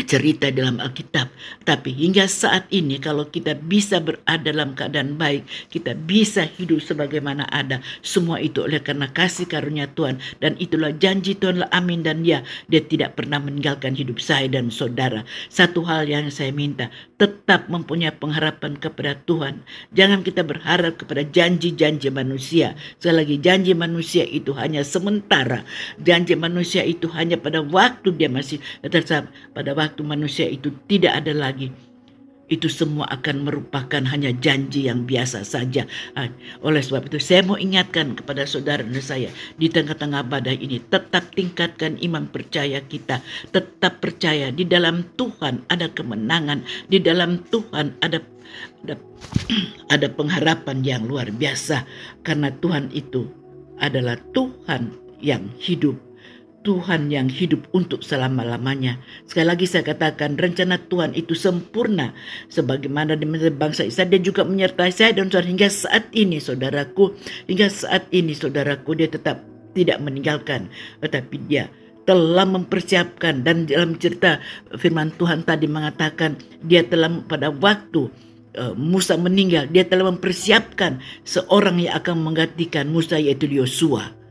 cerita 0.00 0.48
dalam 0.48 0.80
Alkitab. 0.80 1.28
Tapi 1.64 1.92
hingga 1.92 2.24
saat 2.24 2.68
ini 2.72 2.96
kalau 2.96 3.28
kita 3.28 3.56
bisa 3.56 4.00
berada 4.00 4.52
dalam 4.52 4.72
keadaan 4.76 5.16
baik, 5.16 5.44
kita 5.68 5.96
bisa 5.96 6.44
hidup 6.44 6.80
sebagaimana 6.80 7.48
ada. 7.48 7.80
Semua 8.00 8.40
itu 8.40 8.64
oleh 8.64 8.80
karena 8.80 9.08
kasih 9.08 9.48
karunia 9.48 9.88
Tuhan. 9.92 10.20
Dan 10.40 10.56
itulah 10.56 10.92
janji 10.96 11.36
Tuhan 11.36 11.64
lah 11.64 11.70
amin 11.72 12.04
dan 12.04 12.24
ya. 12.24 12.44
Dia 12.68 12.84
tidak 12.84 13.20
pernah 13.20 13.40
meninggalkan 13.40 13.92
hidup 13.96 14.20
saya 14.20 14.48
dan 14.48 14.72
saudara. 14.72 15.24
Satu 15.52 15.84
hal 15.84 16.08
yang 16.08 16.28
saya 16.32 16.50
minta, 16.52 16.88
tetap 17.20 17.68
mempunyai 17.68 18.12
pengharapan 18.16 18.76
kepada 18.76 19.16
Tuhan. 19.28 19.64
Jangan 19.92 20.24
kita 20.24 20.42
berharap 20.42 20.98
kepada 21.00 21.24
janji-janji 21.24 22.08
manusia. 22.12 22.74
Sekali 22.98 23.16
lagi 23.24 23.36
janji 23.40 23.72
manusia 23.72 24.24
itu 24.26 24.52
hanya 24.56 24.84
sementara. 24.84 25.64
Janji 26.00 26.34
manusia 26.36 26.82
itu 26.82 27.08
hanya 27.12 27.38
pada 27.38 27.62
waktu 27.62 28.12
dia 28.16 28.28
masih 28.28 28.58
tetap 28.84 29.28
pada 29.54 29.72
manusia 30.04 30.46
itu 30.46 30.70
tidak 30.86 31.24
ada 31.24 31.34
lagi 31.34 31.72
itu 32.52 32.68
semua 32.68 33.08
akan 33.08 33.48
merupakan 33.48 34.04
hanya 34.12 34.28
janji 34.36 34.84
yang 34.84 35.08
biasa 35.08 35.40
saja. 35.40 35.88
Ah, 36.12 36.28
oleh 36.60 36.84
sebab 36.84 37.08
itu 37.08 37.16
saya 37.16 37.40
mau 37.40 37.56
ingatkan 37.56 38.12
kepada 38.12 38.44
saudara 38.44 38.84
dan 38.84 39.00
saya 39.00 39.32
di 39.56 39.72
tengah-tengah 39.72 40.20
badai 40.28 40.60
ini 40.60 40.76
tetap 40.84 41.32
tingkatkan 41.32 41.96
iman 42.04 42.28
percaya 42.28 42.84
kita. 42.84 43.24
Tetap 43.48 44.04
percaya 44.04 44.52
di 44.52 44.68
dalam 44.68 45.00
Tuhan 45.16 45.64
ada 45.72 45.88
kemenangan, 45.88 46.60
di 46.92 47.00
dalam 47.00 47.40
Tuhan 47.48 47.96
ada 48.04 48.20
ada, 48.84 49.00
ada 49.96 50.06
pengharapan 50.12 50.84
yang 50.84 51.08
luar 51.08 51.32
biasa 51.32 51.88
karena 52.20 52.52
Tuhan 52.60 52.92
itu 52.92 53.32
adalah 53.80 54.20
Tuhan 54.36 54.92
yang 55.24 55.48
hidup 55.56 55.96
Tuhan 56.62 57.10
yang 57.10 57.26
hidup 57.26 57.66
untuk 57.74 58.06
selama-lamanya. 58.06 59.02
Sekali 59.26 59.46
lagi 59.50 59.66
saya 59.66 59.82
katakan 59.82 60.38
rencana 60.38 60.78
Tuhan 60.78 61.12
itu 61.18 61.34
sempurna. 61.34 62.14
Sebagaimana 62.48 63.18
di 63.18 63.26
bangsa 63.50 63.82
Israel 63.86 64.14
dia 64.14 64.22
juga 64.22 64.46
menyertai 64.46 64.94
saya 64.94 65.12
dan 65.12 65.28
saudara 65.28 65.50
hingga 65.50 65.68
saat 65.68 66.04
ini 66.14 66.38
saudaraku. 66.38 67.18
Hingga 67.50 67.66
saat 67.68 68.06
ini 68.14 68.32
saudaraku 68.32 68.94
dia 68.94 69.10
tetap 69.10 69.42
tidak 69.74 69.98
meninggalkan. 69.98 70.70
Tetapi 71.02 71.36
dia 71.50 71.66
telah 72.02 72.46
mempersiapkan 72.46 73.46
dan 73.46 73.66
dalam 73.66 73.94
cerita 73.98 74.42
firman 74.74 75.14
Tuhan 75.14 75.46
tadi 75.46 75.70
mengatakan 75.70 76.34
dia 76.62 76.82
telah 76.82 77.10
pada 77.30 77.54
waktu 77.54 78.10
uh, 78.58 78.74
Musa 78.74 79.14
meninggal 79.14 79.70
dia 79.70 79.86
telah 79.86 80.10
mempersiapkan 80.10 80.98
seorang 81.22 81.78
yang 81.78 81.94
akan 81.94 82.26
menggantikan 82.26 82.90
Musa 82.90 83.22
yaitu 83.22 83.46
Yosua 83.46 84.21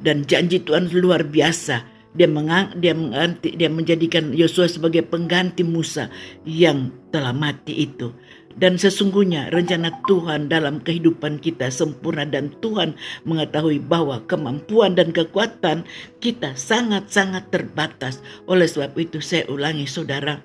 dan 0.00 0.24
janji 0.24 0.60
Tuhan 0.64 0.88
luar 0.92 1.28
biasa. 1.28 2.00
Dia 2.10 2.26
mengang, 2.26 2.74
dia 2.82 2.90
mengganti, 2.90 3.54
dia 3.54 3.70
menjadikan 3.70 4.34
Yosua 4.34 4.66
sebagai 4.66 5.06
pengganti 5.06 5.62
Musa 5.62 6.10
yang 6.42 6.90
telah 7.14 7.30
mati 7.30 7.86
itu. 7.86 8.10
Dan 8.50 8.74
sesungguhnya 8.74 9.54
rencana 9.54 9.94
Tuhan 10.10 10.50
dalam 10.50 10.82
kehidupan 10.82 11.38
kita 11.38 11.70
sempurna 11.70 12.26
dan 12.26 12.50
Tuhan 12.58 12.98
mengetahui 13.22 13.78
bahwa 13.78 14.26
kemampuan 14.26 14.98
dan 14.98 15.14
kekuatan 15.14 15.86
kita 16.18 16.58
sangat-sangat 16.58 17.46
terbatas. 17.54 18.18
Oleh 18.50 18.66
sebab 18.66 18.98
itu 18.98 19.22
saya 19.22 19.46
ulangi 19.46 19.86
saudara, 19.86 20.42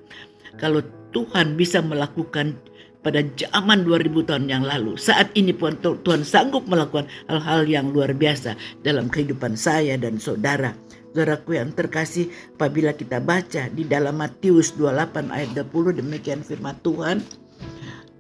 kalau 0.62 0.86
Tuhan 1.18 1.58
bisa 1.58 1.82
melakukan 1.82 2.62
pada 3.06 3.22
zaman 3.38 3.86
2000 3.86 4.26
tahun 4.26 4.46
yang 4.50 4.66
lalu. 4.66 4.98
Saat 4.98 5.30
ini 5.38 5.54
pun 5.54 5.78
Tuhan 5.78 6.26
sanggup 6.26 6.66
melakukan 6.66 7.06
hal-hal 7.30 7.70
yang 7.70 7.94
luar 7.94 8.18
biasa 8.18 8.58
dalam 8.82 9.14
kehidupan 9.14 9.54
saya 9.54 9.94
dan 10.02 10.18
saudara. 10.18 10.74
Saudaraku 11.14 11.56
yang 11.62 11.70
terkasih, 11.72 12.34
apabila 12.58 12.98
kita 12.98 13.22
baca 13.22 13.70
di 13.70 13.86
dalam 13.86 14.18
Matius 14.18 14.74
28 14.74 15.30
ayat 15.30 15.54
20 15.54 16.02
demikian 16.02 16.42
firman 16.42 16.76
Tuhan 16.82 17.22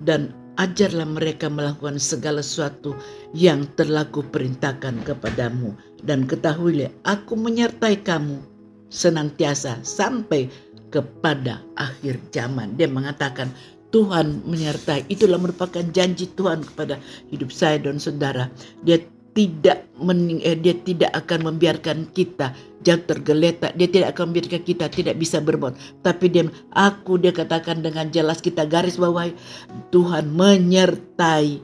dan 0.05 0.31
ajarlah 0.61 1.09
mereka 1.09 1.51
melakukan 1.51 1.99
segala 1.99 2.39
sesuatu 2.39 2.95
yang 3.35 3.67
telah 3.75 4.07
kuperintahkan 4.07 5.03
kepadamu 5.03 5.75
dan 6.07 6.23
ketahuilah 6.23 6.87
aku 7.03 7.35
menyertai 7.35 7.99
kamu 7.99 8.39
senantiasa 8.87 9.83
sampai 9.83 10.47
kepada 10.87 11.59
akhir 11.75 12.21
zaman. 12.31 12.79
Dia 12.79 12.87
mengatakan 12.87 13.51
Tuhan 13.93 14.43
menyertai. 14.45 15.07
Itulah 15.07 15.37
merupakan 15.39 15.83
janji 15.93 16.29
Tuhan 16.33 16.65
kepada 16.65 17.01
hidup 17.29 17.49
saya 17.53 17.79
dan 17.81 18.01
saudara. 18.01 18.49
Dia 18.81 18.99
tidak 19.35 19.91
mening 19.99 20.39
eh, 20.47 20.55
dia 20.55 20.71
tidak 20.79 21.11
akan 21.11 21.51
membiarkan 21.51 22.07
kita 22.15 22.55
jatuh 22.81 23.19
tergeletak. 23.19 23.75
Dia 23.75 23.87
tidak 23.91 24.15
akan 24.15 24.31
membiarkan 24.31 24.63
kita 24.63 24.85
tidak 24.87 25.15
bisa 25.19 25.43
berbuat. 25.43 25.75
Tapi 26.01 26.25
dia 26.31 26.47
aku 26.71 27.19
dia 27.19 27.35
katakan 27.35 27.83
dengan 27.83 28.07
jelas 28.09 28.39
kita 28.39 28.63
garis 28.63 28.95
bawahi 28.95 29.35
Tuhan 29.91 30.31
menyertai 30.31 31.59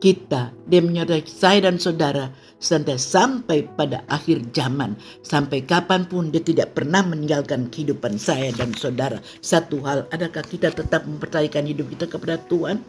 kita. 0.00 0.56
Dia 0.64 0.80
menyertai 0.80 1.22
saya 1.28 1.68
dan 1.68 1.76
saudara 1.76 2.32
sampai 2.58 2.96
sampai 2.96 3.58
pada 3.76 4.02
akhir 4.08 4.52
zaman. 4.52 4.96
Sampai 5.22 5.64
kapan 5.64 6.08
pun 6.08 6.32
dia 6.32 6.40
tidak 6.40 6.76
pernah 6.76 7.04
meninggalkan 7.04 7.68
kehidupan 7.68 8.16
saya 8.16 8.52
dan 8.56 8.72
saudara. 8.74 9.20
Satu 9.44 9.80
hal, 9.84 10.08
adakah 10.12 10.44
kita 10.44 10.72
tetap 10.72 11.04
mempercayakan 11.04 11.68
hidup 11.68 11.86
kita 11.92 12.06
kepada 12.08 12.40
Tuhan? 12.48 12.80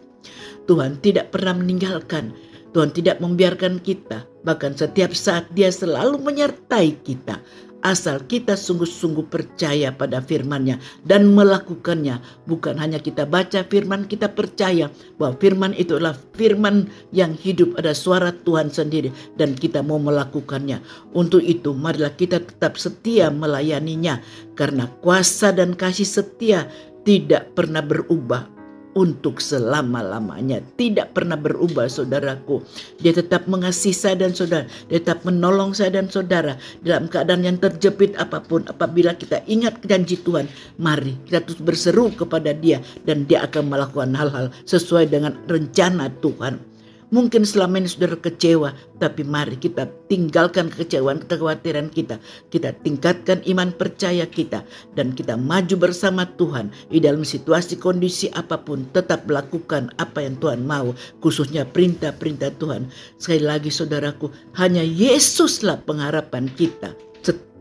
Tuhan 0.68 1.00
tidak 1.00 1.32
pernah 1.32 1.56
meninggalkan. 1.56 2.36
Tuhan 2.76 2.92
tidak 2.92 3.24
membiarkan 3.24 3.80
kita. 3.80 4.28
Bahkan 4.44 4.76
setiap 4.78 5.16
saat 5.16 5.48
dia 5.56 5.72
selalu 5.72 6.20
menyertai 6.20 7.00
kita. 7.02 7.40
Asal 7.86 8.24
kita 8.26 8.58
sungguh-sungguh 8.58 9.30
percaya 9.30 9.94
pada 9.94 10.24
firman-Nya 10.24 10.82
dan 11.06 11.30
melakukannya. 11.32 12.20
Bukan 12.50 12.82
hanya 12.82 12.98
kita 12.98 13.30
baca 13.30 13.62
firman, 13.68 14.10
kita 14.10 14.34
percaya 14.34 14.90
bahwa 15.22 15.38
firman 15.38 15.72
itu 15.78 15.98
adalah 16.00 16.18
firman 16.34 16.90
yang 17.14 17.38
hidup, 17.38 17.78
ada 17.78 17.94
suara 17.94 18.34
Tuhan 18.34 18.74
sendiri 18.74 19.14
dan 19.38 19.54
kita 19.54 19.86
mau 19.86 20.02
melakukannya. 20.02 20.82
Untuk 21.14 21.46
itu, 21.46 21.78
marilah 21.78 22.14
kita 22.18 22.42
tetap 22.42 22.82
setia 22.82 23.30
melayaninya 23.30 24.20
karena 24.58 24.90
kuasa 25.06 25.54
dan 25.54 25.78
kasih 25.78 26.08
setia 26.08 26.66
tidak 27.06 27.56
pernah 27.56 27.80
berubah 27.80 28.57
untuk 28.98 29.38
selama-lamanya. 29.38 30.66
Tidak 30.74 31.14
pernah 31.14 31.38
berubah 31.38 31.86
saudaraku. 31.86 32.66
Dia 32.98 33.14
tetap 33.14 33.46
mengasihi 33.46 33.94
saya 33.94 34.18
dan 34.18 34.34
saudara. 34.34 34.66
Dia 34.90 34.98
tetap 34.98 35.22
menolong 35.22 35.78
saya 35.78 36.02
dan 36.02 36.10
saudara. 36.10 36.58
Dalam 36.82 37.06
keadaan 37.06 37.46
yang 37.46 37.62
terjepit 37.62 38.18
apa 38.18 38.42
pun. 38.42 38.66
Apabila 38.66 39.14
kita 39.14 39.46
ingat 39.46 39.86
janji 39.86 40.18
Tuhan. 40.18 40.50
Mari 40.82 41.30
kita 41.30 41.46
terus 41.46 41.62
berseru 41.62 42.10
kepada 42.10 42.58
dia. 42.58 42.82
Dan 43.06 43.30
dia 43.30 43.46
akan 43.46 43.70
melakukan 43.70 44.18
hal-hal 44.18 44.50
sesuai 44.66 45.14
dengan 45.14 45.38
rencana 45.46 46.10
Tuhan. 46.18 46.77
Mungkin 47.08 47.48
selama 47.48 47.80
ini 47.80 47.88
sudah 47.88 48.20
kecewa, 48.20 48.76
tapi 49.00 49.24
mari 49.24 49.56
kita 49.56 49.88
tinggalkan 50.12 50.68
kekecewaan, 50.68 51.24
kekhawatiran 51.24 51.88
kita. 51.88 52.20
Kita 52.52 52.76
tingkatkan 52.84 53.40
iman 53.48 53.72
percaya 53.72 54.28
kita 54.28 54.68
dan 54.92 55.16
kita 55.16 55.40
maju 55.40 55.88
bersama 55.88 56.28
Tuhan 56.36 56.68
di 56.92 57.00
dalam 57.00 57.24
situasi 57.24 57.80
kondisi 57.80 58.28
apa 58.36 58.60
pun. 58.60 58.84
Tetap 58.92 59.24
lakukan 59.32 59.88
apa 59.96 60.20
yang 60.20 60.36
Tuhan 60.36 60.68
mau, 60.68 60.92
khususnya 61.24 61.64
perintah-perintah 61.64 62.52
Tuhan. 62.60 62.92
Sekali 63.16 63.44
lagi 63.44 63.72
saudaraku, 63.72 64.28
hanya 64.60 64.84
Yesuslah 64.84 65.80
pengharapan 65.88 66.52
kita. 66.60 66.92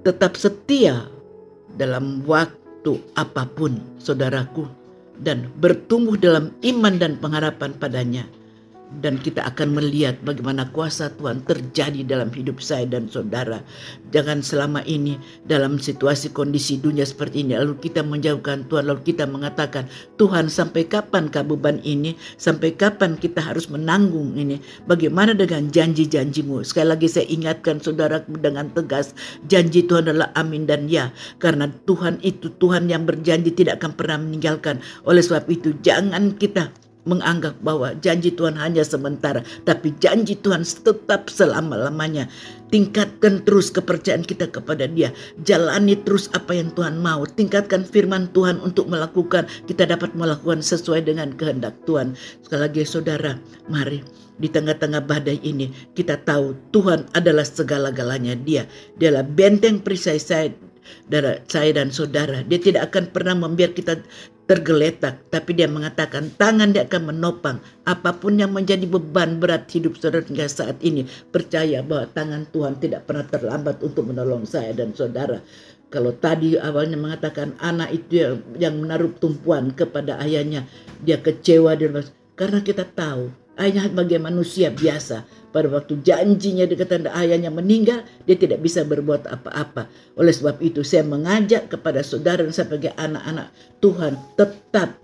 Tetap 0.07 0.35
setia 0.35 1.07
dalam 1.79 2.27
waktu 2.27 2.99
apa 3.15 3.47
pun 3.47 3.79
saudaraku 4.03 4.67
dan 5.23 5.51
bertumbuh 5.59 6.15
dalam 6.15 6.55
iman 6.63 6.95
dan 6.99 7.19
pengharapan 7.19 7.75
padanya 7.75 8.23
dan 9.03 9.19
kita 9.19 9.43
akan 9.43 9.75
melihat 9.75 10.15
bagaimana 10.23 10.71
kuasa 10.71 11.11
Tuhan 11.19 11.43
terjadi 11.43 12.07
dalam 12.07 12.31
hidup 12.31 12.63
saya 12.63 12.87
dan 12.87 13.11
saudara. 13.11 13.61
Jangan 14.15 14.47
selama 14.47 14.87
ini 14.87 15.19
dalam 15.43 15.83
situasi 15.83 16.31
kondisi 16.31 16.79
dunia 16.79 17.03
seperti 17.03 17.43
ini 17.43 17.59
lalu 17.59 17.77
kita 17.83 18.07
menjauhkan 18.07 18.71
Tuhan 18.71 18.87
lalu 18.87 19.03
kita 19.03 19.27
mengatakan 19.27 19.91
Tuhan 20.17 20.47
sampai 20.47 20.87
kapan 20.87 21.29
beban 21.29 21.83
ini? 21.83 22.15
Sampai 22.39 22.79
kapan 22.79 23.19
kita 23.19 23.43
harus 23.43 23.67
menanggung 23.67 24.39
ini? 24.39 24.63
Bagaimana 24.87 25.35
dengan 25.35 25.67
janji-janjimu? 25.67 26.63
Sekali 26.63 26.95
lagi 26.95 27.11
saya 27.11 27.27
ingatkan 27.27 27.83
saudara 27.83 28.23
dengan 28.23 28.71
tegas 28.71 29.13
janji 29.51 29.83
Tuhan 29.83 30.15
adalah 30.15 30.31
amin 30.39 30.65
dan 30.65 30.87
ya 30.87 31.11
karena 31.43 31.69
Tuhan 31.91 32.23
itu 32.23 32.55
Tuhan 32.63 32.87
yang 32.87 33.03
berjanji 33.03 33.51
tidak 33.51 33.83
akan 33.83 33.99
pernah 33.99 34.23
meninggalkan. 34.23 34.79
Oleh 35.03 35.21
sebab 35.27 35.51
itu 35.51 35.75
jangan 35.83 36.39
kita 36.39 36.86
menganggap 37.07 37.57
bahwa 37.63 37.95
janji 38.03 38.35
Tuhan 38.35 38.59
hanya 38.59 38.83
sementara, 38.83 39.41
tapi 39.65 39.95
janji 40.03 40.37
Tuhan 40.37 40.67
tetap 40.67 41.31
selama-lamanya. 41.31 42.29
Tingkatkan 42.67 43.47
terus 43.47 43.71
kepercayaan 43.71 44.27
kita 44.27 44.51
kepada 44.51 44.91
Dia. 44.91 45.15
Jalani 45.47 45.95
terus 46.03 46.27
apa 46.35 46.51
yang 46.51 46.75
Tuhan 46.75 46.99
mau. 46.99 47.23
Tingkatkan 47.23 47.87
firman 47.87 48.27
Tuhan 48.35 48.59
untuk 48.59 48.91
melakukan, 48.91 49.47
kita 49.71 49.87
dapat 49.87 50.19
melakukan 50.19 50.61
sesuai 50.67 51.07
dengan 51.07 51.31
kehendak 51.39 51.79
Tuhan. 51.87 52.19
Sekali 52.43 52.61
lagi 52.67 52.83
saudara, 52.83 53.39
mari 53.71 54.03
di 54.37 54.53
tengah-tengah 54.53 55.01
badai 55.05 55.41
ini 55.41 55.73
kita 55.97 56.21
tahu 56.21 56.53
Tuhan 56.75 57.09
adalah 57.17 57.45
segala-galanya 57.45 58.37
Dia. 58.37 58.69
Dialah 58.99 59.25
benteng 59.25 59.81
perisai 59.81 60.21
saya 60.21 60.53
saya 61.47 61.71
dan 61.77 61.89
saudara. 61.95 62.43
Dia 62.47 62.59
tidak 62.61 62.93
akan 62.93 63.11
pernah 63.15 63.35
membiarkan 63.35 63.77
kita 63.77 63.95
tergeletak, 64.47 65.27
tapi 65.29 65.59
dia 65.59 65.67
mengatakan 65.67 66.31
tangan 66.39 66.71
dia 66.71 66.87
akan 66.87 67.11
menopang 67.11 67.59
apa 67.83 68.15
pun 68.15 68.39
yang 68.39 68.55
menjadi 68.55 68.87
beban 68.87 69.43
berat 69.43 69.67
hidup 69.75 69.99
saudara 69.99 70.23
hingga 70.23 70.47
saat 70.47 70.79
ini. 70.87 71.03
Percaya 71.35 71.83
bahwa 71.83 72.07
tangan 72.15 72.47
Tuhan 72.55 72.79
tidak 72.79 73.11
pernah 73.11 73.27
terlambat 73.27 73.83
untuk 73.83 74.07
menolong 74.07 74.47
saya 74.47 74.71
dan 74.71 74.95
saudara. 74.95 75.43
Kalau 75.87 76.15
tadi 76.15 76.59
awalnya 76.59 76.99
mengatakan 76.99 77.55
anak 77.63 77.95
itu 77.95 78.43
yang, 78.59 78.83
menaruh 78.83 79.15
tumpuan 79.19 79.71
kepada 79.71 80.19
ayahnya, 80.23 80.67
dia 81.03 81.19
kecewa 81.19 81.79
dan 81.79 82.03
karena 82.37 82.61
kita 82.63 82.85
tahu 82.85 83.46
ayahnya 83.61 83.89
sebagai 83.93 84.19
manusia 84.21 84.69
biasa 84.73 85.25
pada 85.57 85.73
waktu 85.73 86.05
janjinya 86.05 86.69
dikatakan 86.69 87.09
ayahnya 87.17 87.49
meninggal, 87.49 88.05
dia 88.29 88.37
tidak 88.37 88.61
bisa 88.61 88.85
berbuat 88.85 89.25
apa-apa. 89.25 89.89
Oleh 90.21 90.29
sebab 90.29 90.61
itu 90.61 90.85
saya 90.85 91.01
mengajak 91.09 91.73
kepada 91.73 92.05
saudara 92.05 92.45
sebagai 92.53 92.93
anak-anak 92.93 93.49
Tuhan 93.81 94.21
tetap 94.37 95.01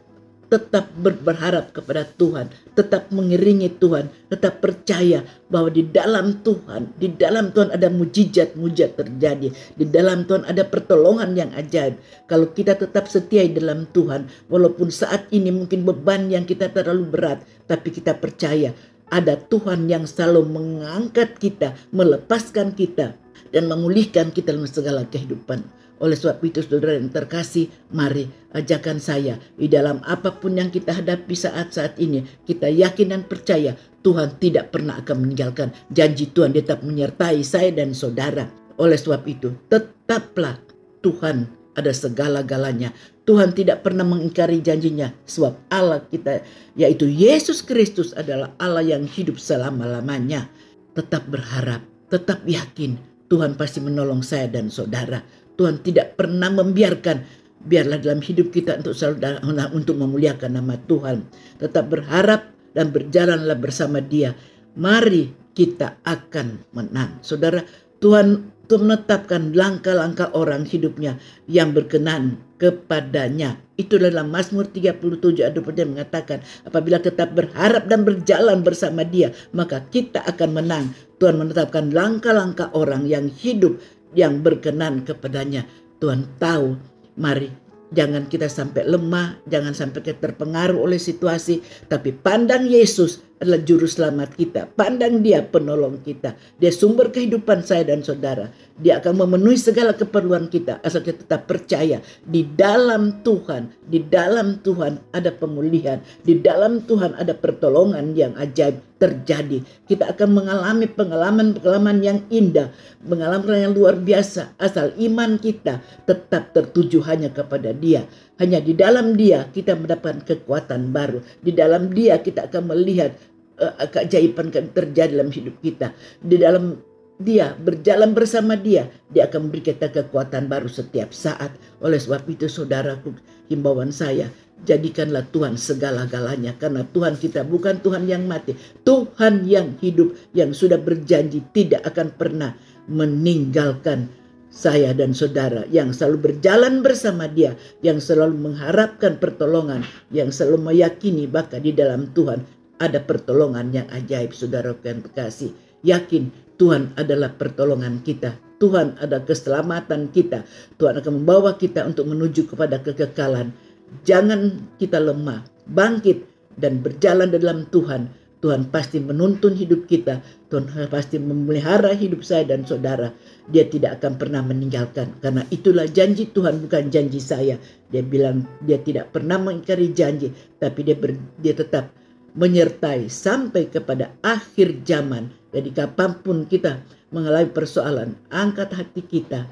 tetap 0.53 0.93
berharap 1.01 1.73
kepada 1.73 2.05
Tuhan, 2.05 2.53
tetap 2.77 3.09
mengiringi 3.09 3.73
Tuhan, 3.81 4.13
tetap 4.29 4.61
percaya 4.61 5.25
bahwa 5.49 5.73
di 5.73 5.89
dalam 5.89 6.45
Tuhan, 6.45 6.93
di 7.01 7.09
dalam 7.09 7.57
Tuhan 7.57 7.73
ada 7.73 7.89
mujizat-mujizat 7.89 9.01
terjadi, 9.01 9.49
di 9.49 9.85
dalam 9.89 10.29
Tuhan 10.29 10.45
ada 10.45 10.69
pertolongan 10.69 11.33
yang 11.33 11.51
ajaib. 11.57 11.97
Kalau 12.29 12.53
kita 12.53 12.77
tetap 12.77 13.09
setia 13.09 13.49
di 13.49 13.57
dalam 13.57 13.89
Tuhan, 13.97 14.29
walaupun 14.53 14.93
saat 14.93 15.33
ini 15.33 15.49
mungkin 15.49 15.89
beban 15.89 16.29
yang 16.29 16.45
kita 16.45 16.69
terlalu 16.69 17.09
berat, 17.09 17.41
tapi 17.65 17.89
kita 17.89 18.13
percaya 18.21 18.77
ada 19.09 19.41
Tuhan 19.41 19.89
yang 19.89 20.05
selalu 20.05 20.53
mengangkat 20.53 21.41
kita, 21.41 21.73
melepaskan 21.97 22.77
kita, 22.77 23.17
dan 23.57 23.73
memulihkan 23.73 24.29
kita 24.29 24.53
dalam 24.53 24.69
segala 24.69 25.09
kehidupan. 25.09 25.82
Oleh 26.03 26.19
sebab 26.19 26.43
itu 26.43 26.59
saudara 26.67 26.99
yang 26.99 27.15
terkasih, 27.15 27.71
mari 27.95 28.27
ajakan 28.51 28.99
saya 28.99 29.39
di 29.55 29.71
dalam 29.71 30.03
apa 30.03 30.35
pun 30.35 30.59
yang 30.59 30.67
kita 30.67 30.99
hadapi 30.99 31.31
saat-saat 31.31 31.95
ini, 32.03 32.27
kita 32.43 32.67
yakin 32.67 33.15
dan 33.15 33.23
percaya 33.23 33.79
Tuhan 34.03 34.35
tidak 34.43 34.75
pernah 34.75 34.99
akan 34.99 35.23
meninggalkan 35.23 35.71
janji 35.95 36.27
Tuhan 36.35 36.51
tetap 36.59 36.83
menyertai 36.83 37.47
saya 37.47 37.71
dan 37.71 37.95
saudara. 37.95 38.51
Oleh 38.83 38.99
sebab 38.99 39.23
itu, 39.31 39.55
tetaplah 39.71 40.59
Tuhan 41.07 41.47
ada 41.79 41.93
segala-galanya. 41.95 42.91
Tuhan 43.23 43.55
tidak 43.55 43.87
pernah 43.87 44.03
mengingkari 44.03 44.59
janjinya 44.59 45.15
sebab 45.23 45.55
Allah 45.71 46.03
kita 46.11 46.43
yaitu 46.75 47.07
Yesus 47.07 47.63
Kristus 47.63 48.11
adalah 48.19 48.51
Allah 48.59 48.83
yang 48.83 49.07
hidup 49.07 49.39
selama-lamanya. 49.39 50.51
Tetap 50.99 51.31
berharap, 51.31 51.87
tetap 52.11 52.43
yakin 52.43 52.99
Tuhan 53.33 53.57
pasti 53.57 53.81
menolong 53.81 54.21
saya 54.21 54.45
dan 54.51 54.69
saudara. 54.69 55.25
Tuhan 55.57 55.85
tidak 55.85 56.19
pernah 56.19 56.49
membiarkan 56.49 57.43
biarlah 57.63 58.03
dalam 58.03 58.21
hidup 58.21 58.51
kita 58.51 58.83
untuk 58.83 58.95
selalu 58.97 59.39
untuk 59.77 59.95
memuliakan 59.99 60.59
nama 60.59 60.75
Tuhan. 60.77 61.25
Tetap 61.63 61.85
berharap 61.89 62.51
dan 62.75 62.91
berjalanlah 62.91 63.57
bersama 63.61 64.03
Dia. 64.03 64.35
Mari 64.75 65.53
kita 65.53 66.01
akan 66.03 66.73
menang. 66.73 67.21
Saudara, 67.21 67.61
Tuhan 68.03 68.53
untuk 68.73 68.89
menetapkan 68.89 69.53
langkah-langkah 69.53 70.33
orang 70.33 70.65
hidupnya 70.65 71.21
yang 71.45 71.77
berkenan 71.77 72.41
kepadanya. 72.57 73.61
Itu 73.77 74.01
dalam 74.01 74.33
Mazmur 74.33 74.65
37 74.73 75.45
ada 75.45 75.61
yang 75.61 75.93
mengatakan 75.93 76.41
apabila 76.65 76.97
tetap 76.97 77.37
berharap 77.37 77.85
dan 77.85 78.07
berjalan 78.09 78.65
bersama 78.65 79.05
dia 79.05 79.37
maka 79.53 79.85
kita 79.85 80.25
akan 80.25 80.51
menang. 80.57 80.85
Tuhan 81.21 81.37
menetapkan 81.37 81.93
langkah-langkah 81.93 82.73
orang 82.73 83.05
yang 83.05 83.29
hidup 83.29 83.77
yang 84.13 84.41
berkenan 84.41 85.05
kepadanya. 85.05 85.65
Tuhan 85.99 86.27
tahu 86.41 86.77
mari 87.17 87.63
Jangan 87.93 88.25
kita 88.25 88.49
sampai 88.49 88.89
lemah, 88.89 89.37
jangan 89.45 89.77
sampai 89.77 90.01
kita 90.01 90.33
terpengaruh 90.33 90.81
oleh 90.81 90.97
situasi, 90.97 91.61
tapi 91.93 92.17
pandang 92.17 92.65
Yesus 92.65 93.21
adalah 93.43 93.59
juru 93.67 93.91
selamat 93.91 94.39
kita. 94.39 94.71
Pandang 94.79 95.19
dia 95.19 95.43
penolong 95.43 95.99
kita. 96.07 96.39
Dia 96.63 96.71
sumber 96.71 97.11
kehidupan 97.11 97.67
saya 97.67 97.83
dan 97.83 98.07
saudara. 98.07 98.55
Dia 98.79 99.03
akan 99.03 99.27
memenuhi 99.27 99.59
segala 99.59 99.93
keperluan 99.93 100.47
kita 100.47 100.79
asal 100.87 101.03
kita 101.03 101.27
tetap 101.27 101.51
percaya 101.51 101.99
di 102.23 102.47
dalam 102.47 103.21
Tuhan, 103.27 103.75
di 103.85 104.01
dalam 104.07 104.63
Tuhan 104.63 105.13
ada 105.13 105.35
pemulihan, 105.35 105.99
di 106.23 106.39
dalam 106.39 106.87
Tuhan 106.87 107.19
ada 107.19 107.35
pertolongan 107.35 108.15
yang 108.15 108.33
ajaib 108.39 108.81
terjadi. 109.03 109.67
Kita 109.91 110.15
akan 110.15 110.31
mengalami 110.31 110.87
pengalaman-pengalaman 110.87 111.99
yang 112.07 112.19
indah, 112.31 112.71
pengalaman 113.03 113.59
yang 113.59 113.75
luar 113.75 113.99
biasa 113.99 114.55
asal 114.63 114.95
iman 114.95 115.43
kita 115.43 115.83
tetap 116.07 116.55
tertuju 116.55 117.03
hanya 117.11 117.35
kepada 117.35 117.75
Dia. 117.75 118.07
Hanya 118.39 118.63
di 118.63 118.79
dalam 118.79 119.19
Dia 119.19 119.51
kita 119.51 119.75
mendapatkan 119.75 120.23
kekuatan 120.23 120.95
baru. 120.95 121.19
Di 121.43 121.51
dalam 121.51 121.91
Dia 121.91 122.23
kita 122.23 122.47
akan 122.47 122.71
melihat 122.71 123.19
uh, 123.61 123.75
keajaiban 123.91 124.53
terjadi 124.53 125.13
dalam 125.19 125.33
hidup 125.33 125.57
kita. 125.61 125.93
Di 126.23 126.37
dalam 126.41 126.79
dia, 127.23 127.55
berjalan 127.55 128.17
bersama 128.17 128.59
dia, 128.59 128.91
dia 129.13 129.31
akan 129.31 129.49
memberi 129.49 129.63
kita 129.71 129.95
kekuatan 129.95 130.51
baru 130.51 130.67
setiap 130.67 131.15
saat. 131.15 131.55
Oleh 131.79 132.01
sebab 132.01 132.27
itu 132.27 132.51
saudaraku, 132.51 133.15
himbauan 133.47 133.95
saya, 133.95 134.27
jadikanlah 134.67 135.27
Tuhan 135.31 135.55
segala-galanya. 135.55 136.59
Karena 136.59 136.83
Tuhan 136.83 137.15
kita 137.21 137.47
bukan 137.47 137.79
Tuhan 137.79 138.11
yang 138.11 138.27
mati. 138.27 138.59
Tuhan 138.83 139.47
yang 139.47 139.79
hidup, 139.79 140.19
yang 140.35 140.51
sudah 140.51 140.81
berjanji 140.83 141.47
tidak 141.55 141.87
akan 141.87 142.11
pernah 142.17 142.59
meninggalkan 142.91 144.11
saya 144.53 144.93
dan 144.93 145.17
saudara 145.17 145.65
yang 145.73 145.97
selalu 145.97 146.29
berjalan 146.29 146.85
bersama 146.85 147.25
dia, 147.25 147.57
yang 147.81 148.03
selalu 148.03 148.37
mengharapkan 148.37 149.17
pertolongan, 149.17 149.81
yang 150.13 150.29
selalu 150.29 150.75
meyakini 150.75 151.25
bahkan 151.25 151.65
di 151.65 151.73
dalam 151.73 152.13
Tuhan 152.13 152.62
ada 152.83 152.99
pertolongan 152.99 153.71
yang 153.71 153.87
ajaib 153.95 154.35
saudara 154.35 154.75
yang 154.83 154.99
berkasih. 155.07 155.55
Yakin 155.87 156.35
Tuhan 156.59 156.99
adalah 156.99 157.31
pertolongan 157.39 158.03
kita. 158.03 158.35
Tuhan 158.59 158.99
ada 158.99 159.23
keselamatan 159.23 160.11
kita. 160.11 160.43
Tuhan 160.79 160.99
akan 160.99 161.23
membawa 161.23 161.55
kita 161.55 161.87
untuk 161.87 162.11
menuju 162.11 162.51
kepada 162.51 162.83
kekekalan. 162.83 163.55
Jangan 164.03 164.67
kita 164.83 164.99
lemah, 164.99 165.47
bangkit 165.71 166.27
dan 166.59 166.83
berjalan 166.83 167.31
dalam 167.31 167.67
Tuhan 167.71 168.11
Tuhan 168.43 168.75
pasti 168.75 168.99
menuntun 168.99 169.55
hidup 169.55 169.87
kita. 169.87 170.19
Tuhan 170.51 170.91
pasti 170.91 171.23
memelihara 171.23 171.95
hidup 171.95 172.27
saya 172.27 172.43
dan 172.43 172.67
saudara. 172.67 173.15
Dia 173.47 173.71
tidak 173.71 174.03
akan 174.03 174.19
pernah 174.19 174.43
meninggalkan. 174.43 175.15
Karena 175.23 175.47
itulah 175.55 175.87
janji 175.87 176.27
Tuhan 176.35 176.59
bukan 176.59 176.91
janji 176.91 177.23
saya. 177.23 177.55
Dia 177.95 178.03
bilang 178.03 178.43
dia 178.67 178.83
tidak 178.83 179.15
pernah 179.15 179.39
mengingkari 179.39 179.95
janji. 179.95 180.35
Tapi 180.59 180.83
dia, 180.83 180.99
ber, 180.99 181.15
dia 181.39 181.55
tetap 181.55 181.95
menyertai 182.37 183.09
sampai 183.09 183.69
kepada 183.69 184.13
akhir 184.25 184.85
zaman. 184.89 185.33
Jadi 185.53 185.71
kapan 185.73 186.17
pun 186.25 186.49
kita 186.49 186.81
mengalami 187.13 187.53
persoalan, 187.53 188.17
angkat 188.33 188.73
hati 188.73 189.05
kita. 189.05 189.45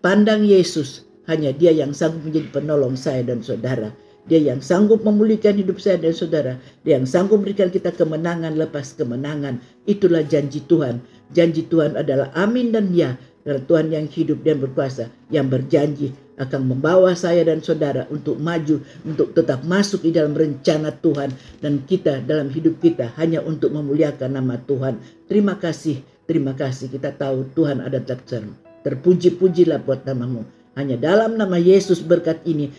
Pandang 0.00 0.44
Yesus, 0.44 1.04
hanya 1.28 1.52
dia 1.52 1.72
yang 1.72 1.92
sanggup 1.92 2.24
menjadi 2.24 2.48
penolong 2.50 2.96
saya 2.96 3.20
dan 3.24 3.44
saudara. 3.44 3.92
Dia 4.30 4.38
yang 4.38 4.62
sanggup 4.62 5.02
memulihkan 5.02 5.58
hidup 5.58 5.82
saya 5.82 5.98
dan 5.98 6.14
saudara. 6.14 6.54
Dia 6.86 6.98
yang 6.98 7.10
sanggup 7.10 7.42
memberikan 7.42 7.74
kita 7.74 7.90
kemenangan 7.90 8.54
lepas 8.54 8.94
kemenangan. 8.94 9.58
Itulah 9.84 10.22
janji 10.22 10.62
Tuhan. 10.62 11.02
Janji 11.34 11.66
Tuhan 11.66 11.98
adalah 11.98 12.30
amin 12.38 12.70
dan 12.70 12.94
ya. 12.94 13.18
Karena 13.42 13.60
Tuhan 13.66 13.86
yang 13.90 14.06
hidup 14.06 14.38
dan 14.46 14.62
berkuasa. 14.62 15.10
Yang 15.28 15.46
berjanji 15.50 16.08
akan 16.38 16.60
membawa 16.74 17.12
saya 17.14 17.42
dan 17.42 17.60
saudara 17.60 18.06
untuk 18.08 18.38
maju. 18.38 18.80
Untuk 19.02 19.34
tetap 19.34 19.66
masuk 19.66 20.06
di 20.06 20.14
dalam 20.14 20.32
rencana 20.32 20.94
Tuhan. 20.94 21.30
Dan 21.58 21.82
kita 21.84 22.22
dalam 22.22 22.48
hidup 22.50 22.78
kita 22.78 23.14
hanya 23.18 23.42
untuk 23.42 23.74
memuliakan 23.74 24.38
nama 24.38 24.58
Tuhan. 24.62 25.02
Terima 25.26 25.58
kasih. 25.58 26.02
Terima 26.24 26.54
kasih. 26.54 26.90
Kita 26.90 27.10
tahu 27.12 27.50
Tuhan 27.54 27.82
ada 27.82 27.98
tercermin. 27.98 28.54
Terpuji-pujilah 28.82 29.82
buat 29.82 30.02
namamu. 30.06 30.42
Hanya 30.72 30.96
dalam 30.96 31.36
nama 31.36 31.60
Yesus 31.60 32.00
berkat 32.00 32.42
ini 32.48 32.72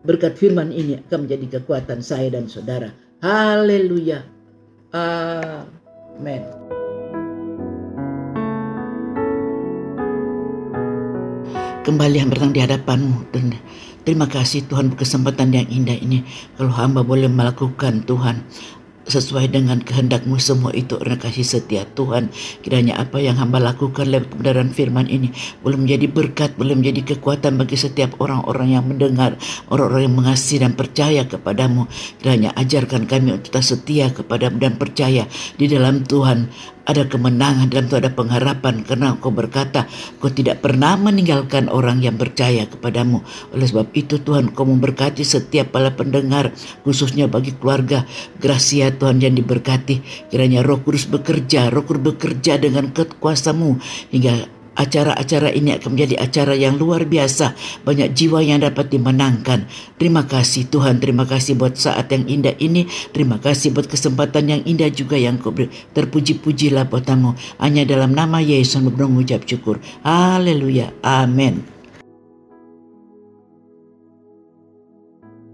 Berkat 0.00 0.40
firman 0.40 0.72
ini 0.72 0.96
akan 0.96 1.28
menjadi 1.28 1.60
kekuatan 1.60 2.00
saya 2.00 2.32
dan 2.32 2.48
saudara. 2.48 2.88
Haleluya. 3.20 4.24
Amin. 4.96 6.79
Kembali 11.80 12.20
yang 12.20 12.28
bertang 12.28 12.52
di 12.52 12.60
hadapanmu. 12.60 13.32
Dan 13.32 13.56
terima 14.04 14.28
kasih 14.28 14.68
Tuhan 14.68 14.92
kesempatan 14.92 15.48
yang 15.48 15.64
indah 15.64 15.96
ini. 15.96 16.20
Kalau 16.60 16.68
hamba 16.76 17.00
boleh 17.00 17.24
melakukan 17.32 18.04
Tuhan 18.04 18.44
sesuai 19.08 19.48
dengan 19.48 19.80
kehendakmu 19.80 20.36
semua 20.36 20.76
itu 20.76 21.00
karena 21.00 21.16
kasih 21.16 21.40
setia 21.40 21.88
Tuhan. 21.96 22.28
Kiranya 22.60 23.00
apa 23.00 23.16
yang 23.16 23.40
hamba 23.40 23.58
lakukan 23.58 24.12
lewat 24.12 24.28
kebenaran 24.28 24.70
firman 24.76 25.08
ini 25.08 25.32
boleh 25.64 25.80
menjadi 25.80 26.06
berkat 26.06 26.54
boleh 26.60 26.76
menjadi 26.76 27.16
kekuatan 27.16 27.56
bagi 27.56 27.80
setiap 27.80 28.20
orang-orang 28.20 28.76
yang 28.76 28.84
mendengar 28.84 29.40
orang-orang 29.72 30.12
yang 30.12 30.16
mengasihi 30.20 30.60
dan 30.60 30.76
percaya 30.76 31.24
kepadamu. 31.24 31.88
Kiranya 32.20 32.52
ajarkan 32.60 33.08
kami 33.08 33.40
untuk 33.40 33.56
tetap 33.56 33.64
setia 33.64 34.12
kepadamu 34.12 34.60
dan 34.60 34.76
percaya 34.76 35.24
di 35.56 35.64
dalam 35.64 36.04
Tuhan 36.04 36.52
ada 36.90 37.06
kemenangan 37.06 37.70
dalam 37.70 37.86
itu 37.86 37.96
ada 37.96 38.10
pengharapan 38.10 38.82
karena 38.82 39.14
engkau 39.14 39.30
berkata 39.30 39.86
kau 40.18 40.28
tidak 40.28 40.60
pernah 40.60 40.98
meninggalkan 40.98 41.70
orang 41.70 42.02
yang 42.02 42.18
percaya 42.18 42.66
kepadamu. 42.66 43.22
Oleh 43.54 43.66
sebab 43.66 43.88
itu 43.94 44.18
Tuhan 44.20 44.52
kau 44.52 44.66
memberkati 44.68 45.22
setiap 45.22 45.72
para 45.72 45.94
pendengar 45.94 46.52
khususnya 46.82 47.30
bagi 47.30 47.54
keluarga. 47.56 48.04
Gracia 48.36 48.92
Tuhan 48.92 49.22
yang 49.22 49.38
diberkati. 49.38 50.28
Kiranya 50.28 50.60
roh 50.66 50.82
kudus 50.82 51.06
bekerja 51.06 51.70
roh 51.70 51.86
kudus 51.86 52.14
bekerja 52.14 52.58
dengan 52.58 52.90
kekuasamu 52.90 53.78
hingga 54.10 54.59
acara-acara 54.76 55.50
ini 55.50 55.74
akan 55.76 55.88
menjadi 55.96 56.16
acara 56.20 56.54
yang 56.54 56.78
luar 56.78 57.08
biasa. 57.08 57.56
Banyak 57.82 58.14
jiwa 58.14 58.44
yang 58.44 58.62
dapat 58.62 58.92
dimenangkan. 58.92 59.66
Terima 59.98 60.24
kasih 60.28 60.68
Tuhan, 60.68 61.02
terima 61.02 61.24
kasih 61.26 61.58
buat 61.58 61.74
saat 61.74 62.12
yang 62.12 62.28
indah 62.28 62.54
ini. 62.60 62.86
Terima 63.10 63.40
kasih 63.40 63.74
buat 63.74 63.88
kesempatan 63.88 64.44
yang 64.50 64.62
indah 64.68 64.92
juga 64.92 65.16
yang 65.18 65.40
kau 65.40 65.50
beri. 65.50 65.72
Terpuji-pujilah 65.96 66.86
buatamu. 66.86 67.34
Hanya 67.58 67.88
dalam 67.88 68.14
nama 68.14 68.38
Yesus 68.38 68.78
mengucap 68.80 69.48
syukur. 69.48 69.80
Haleluya. 70.04 70.92
Amin. 71.02 71.79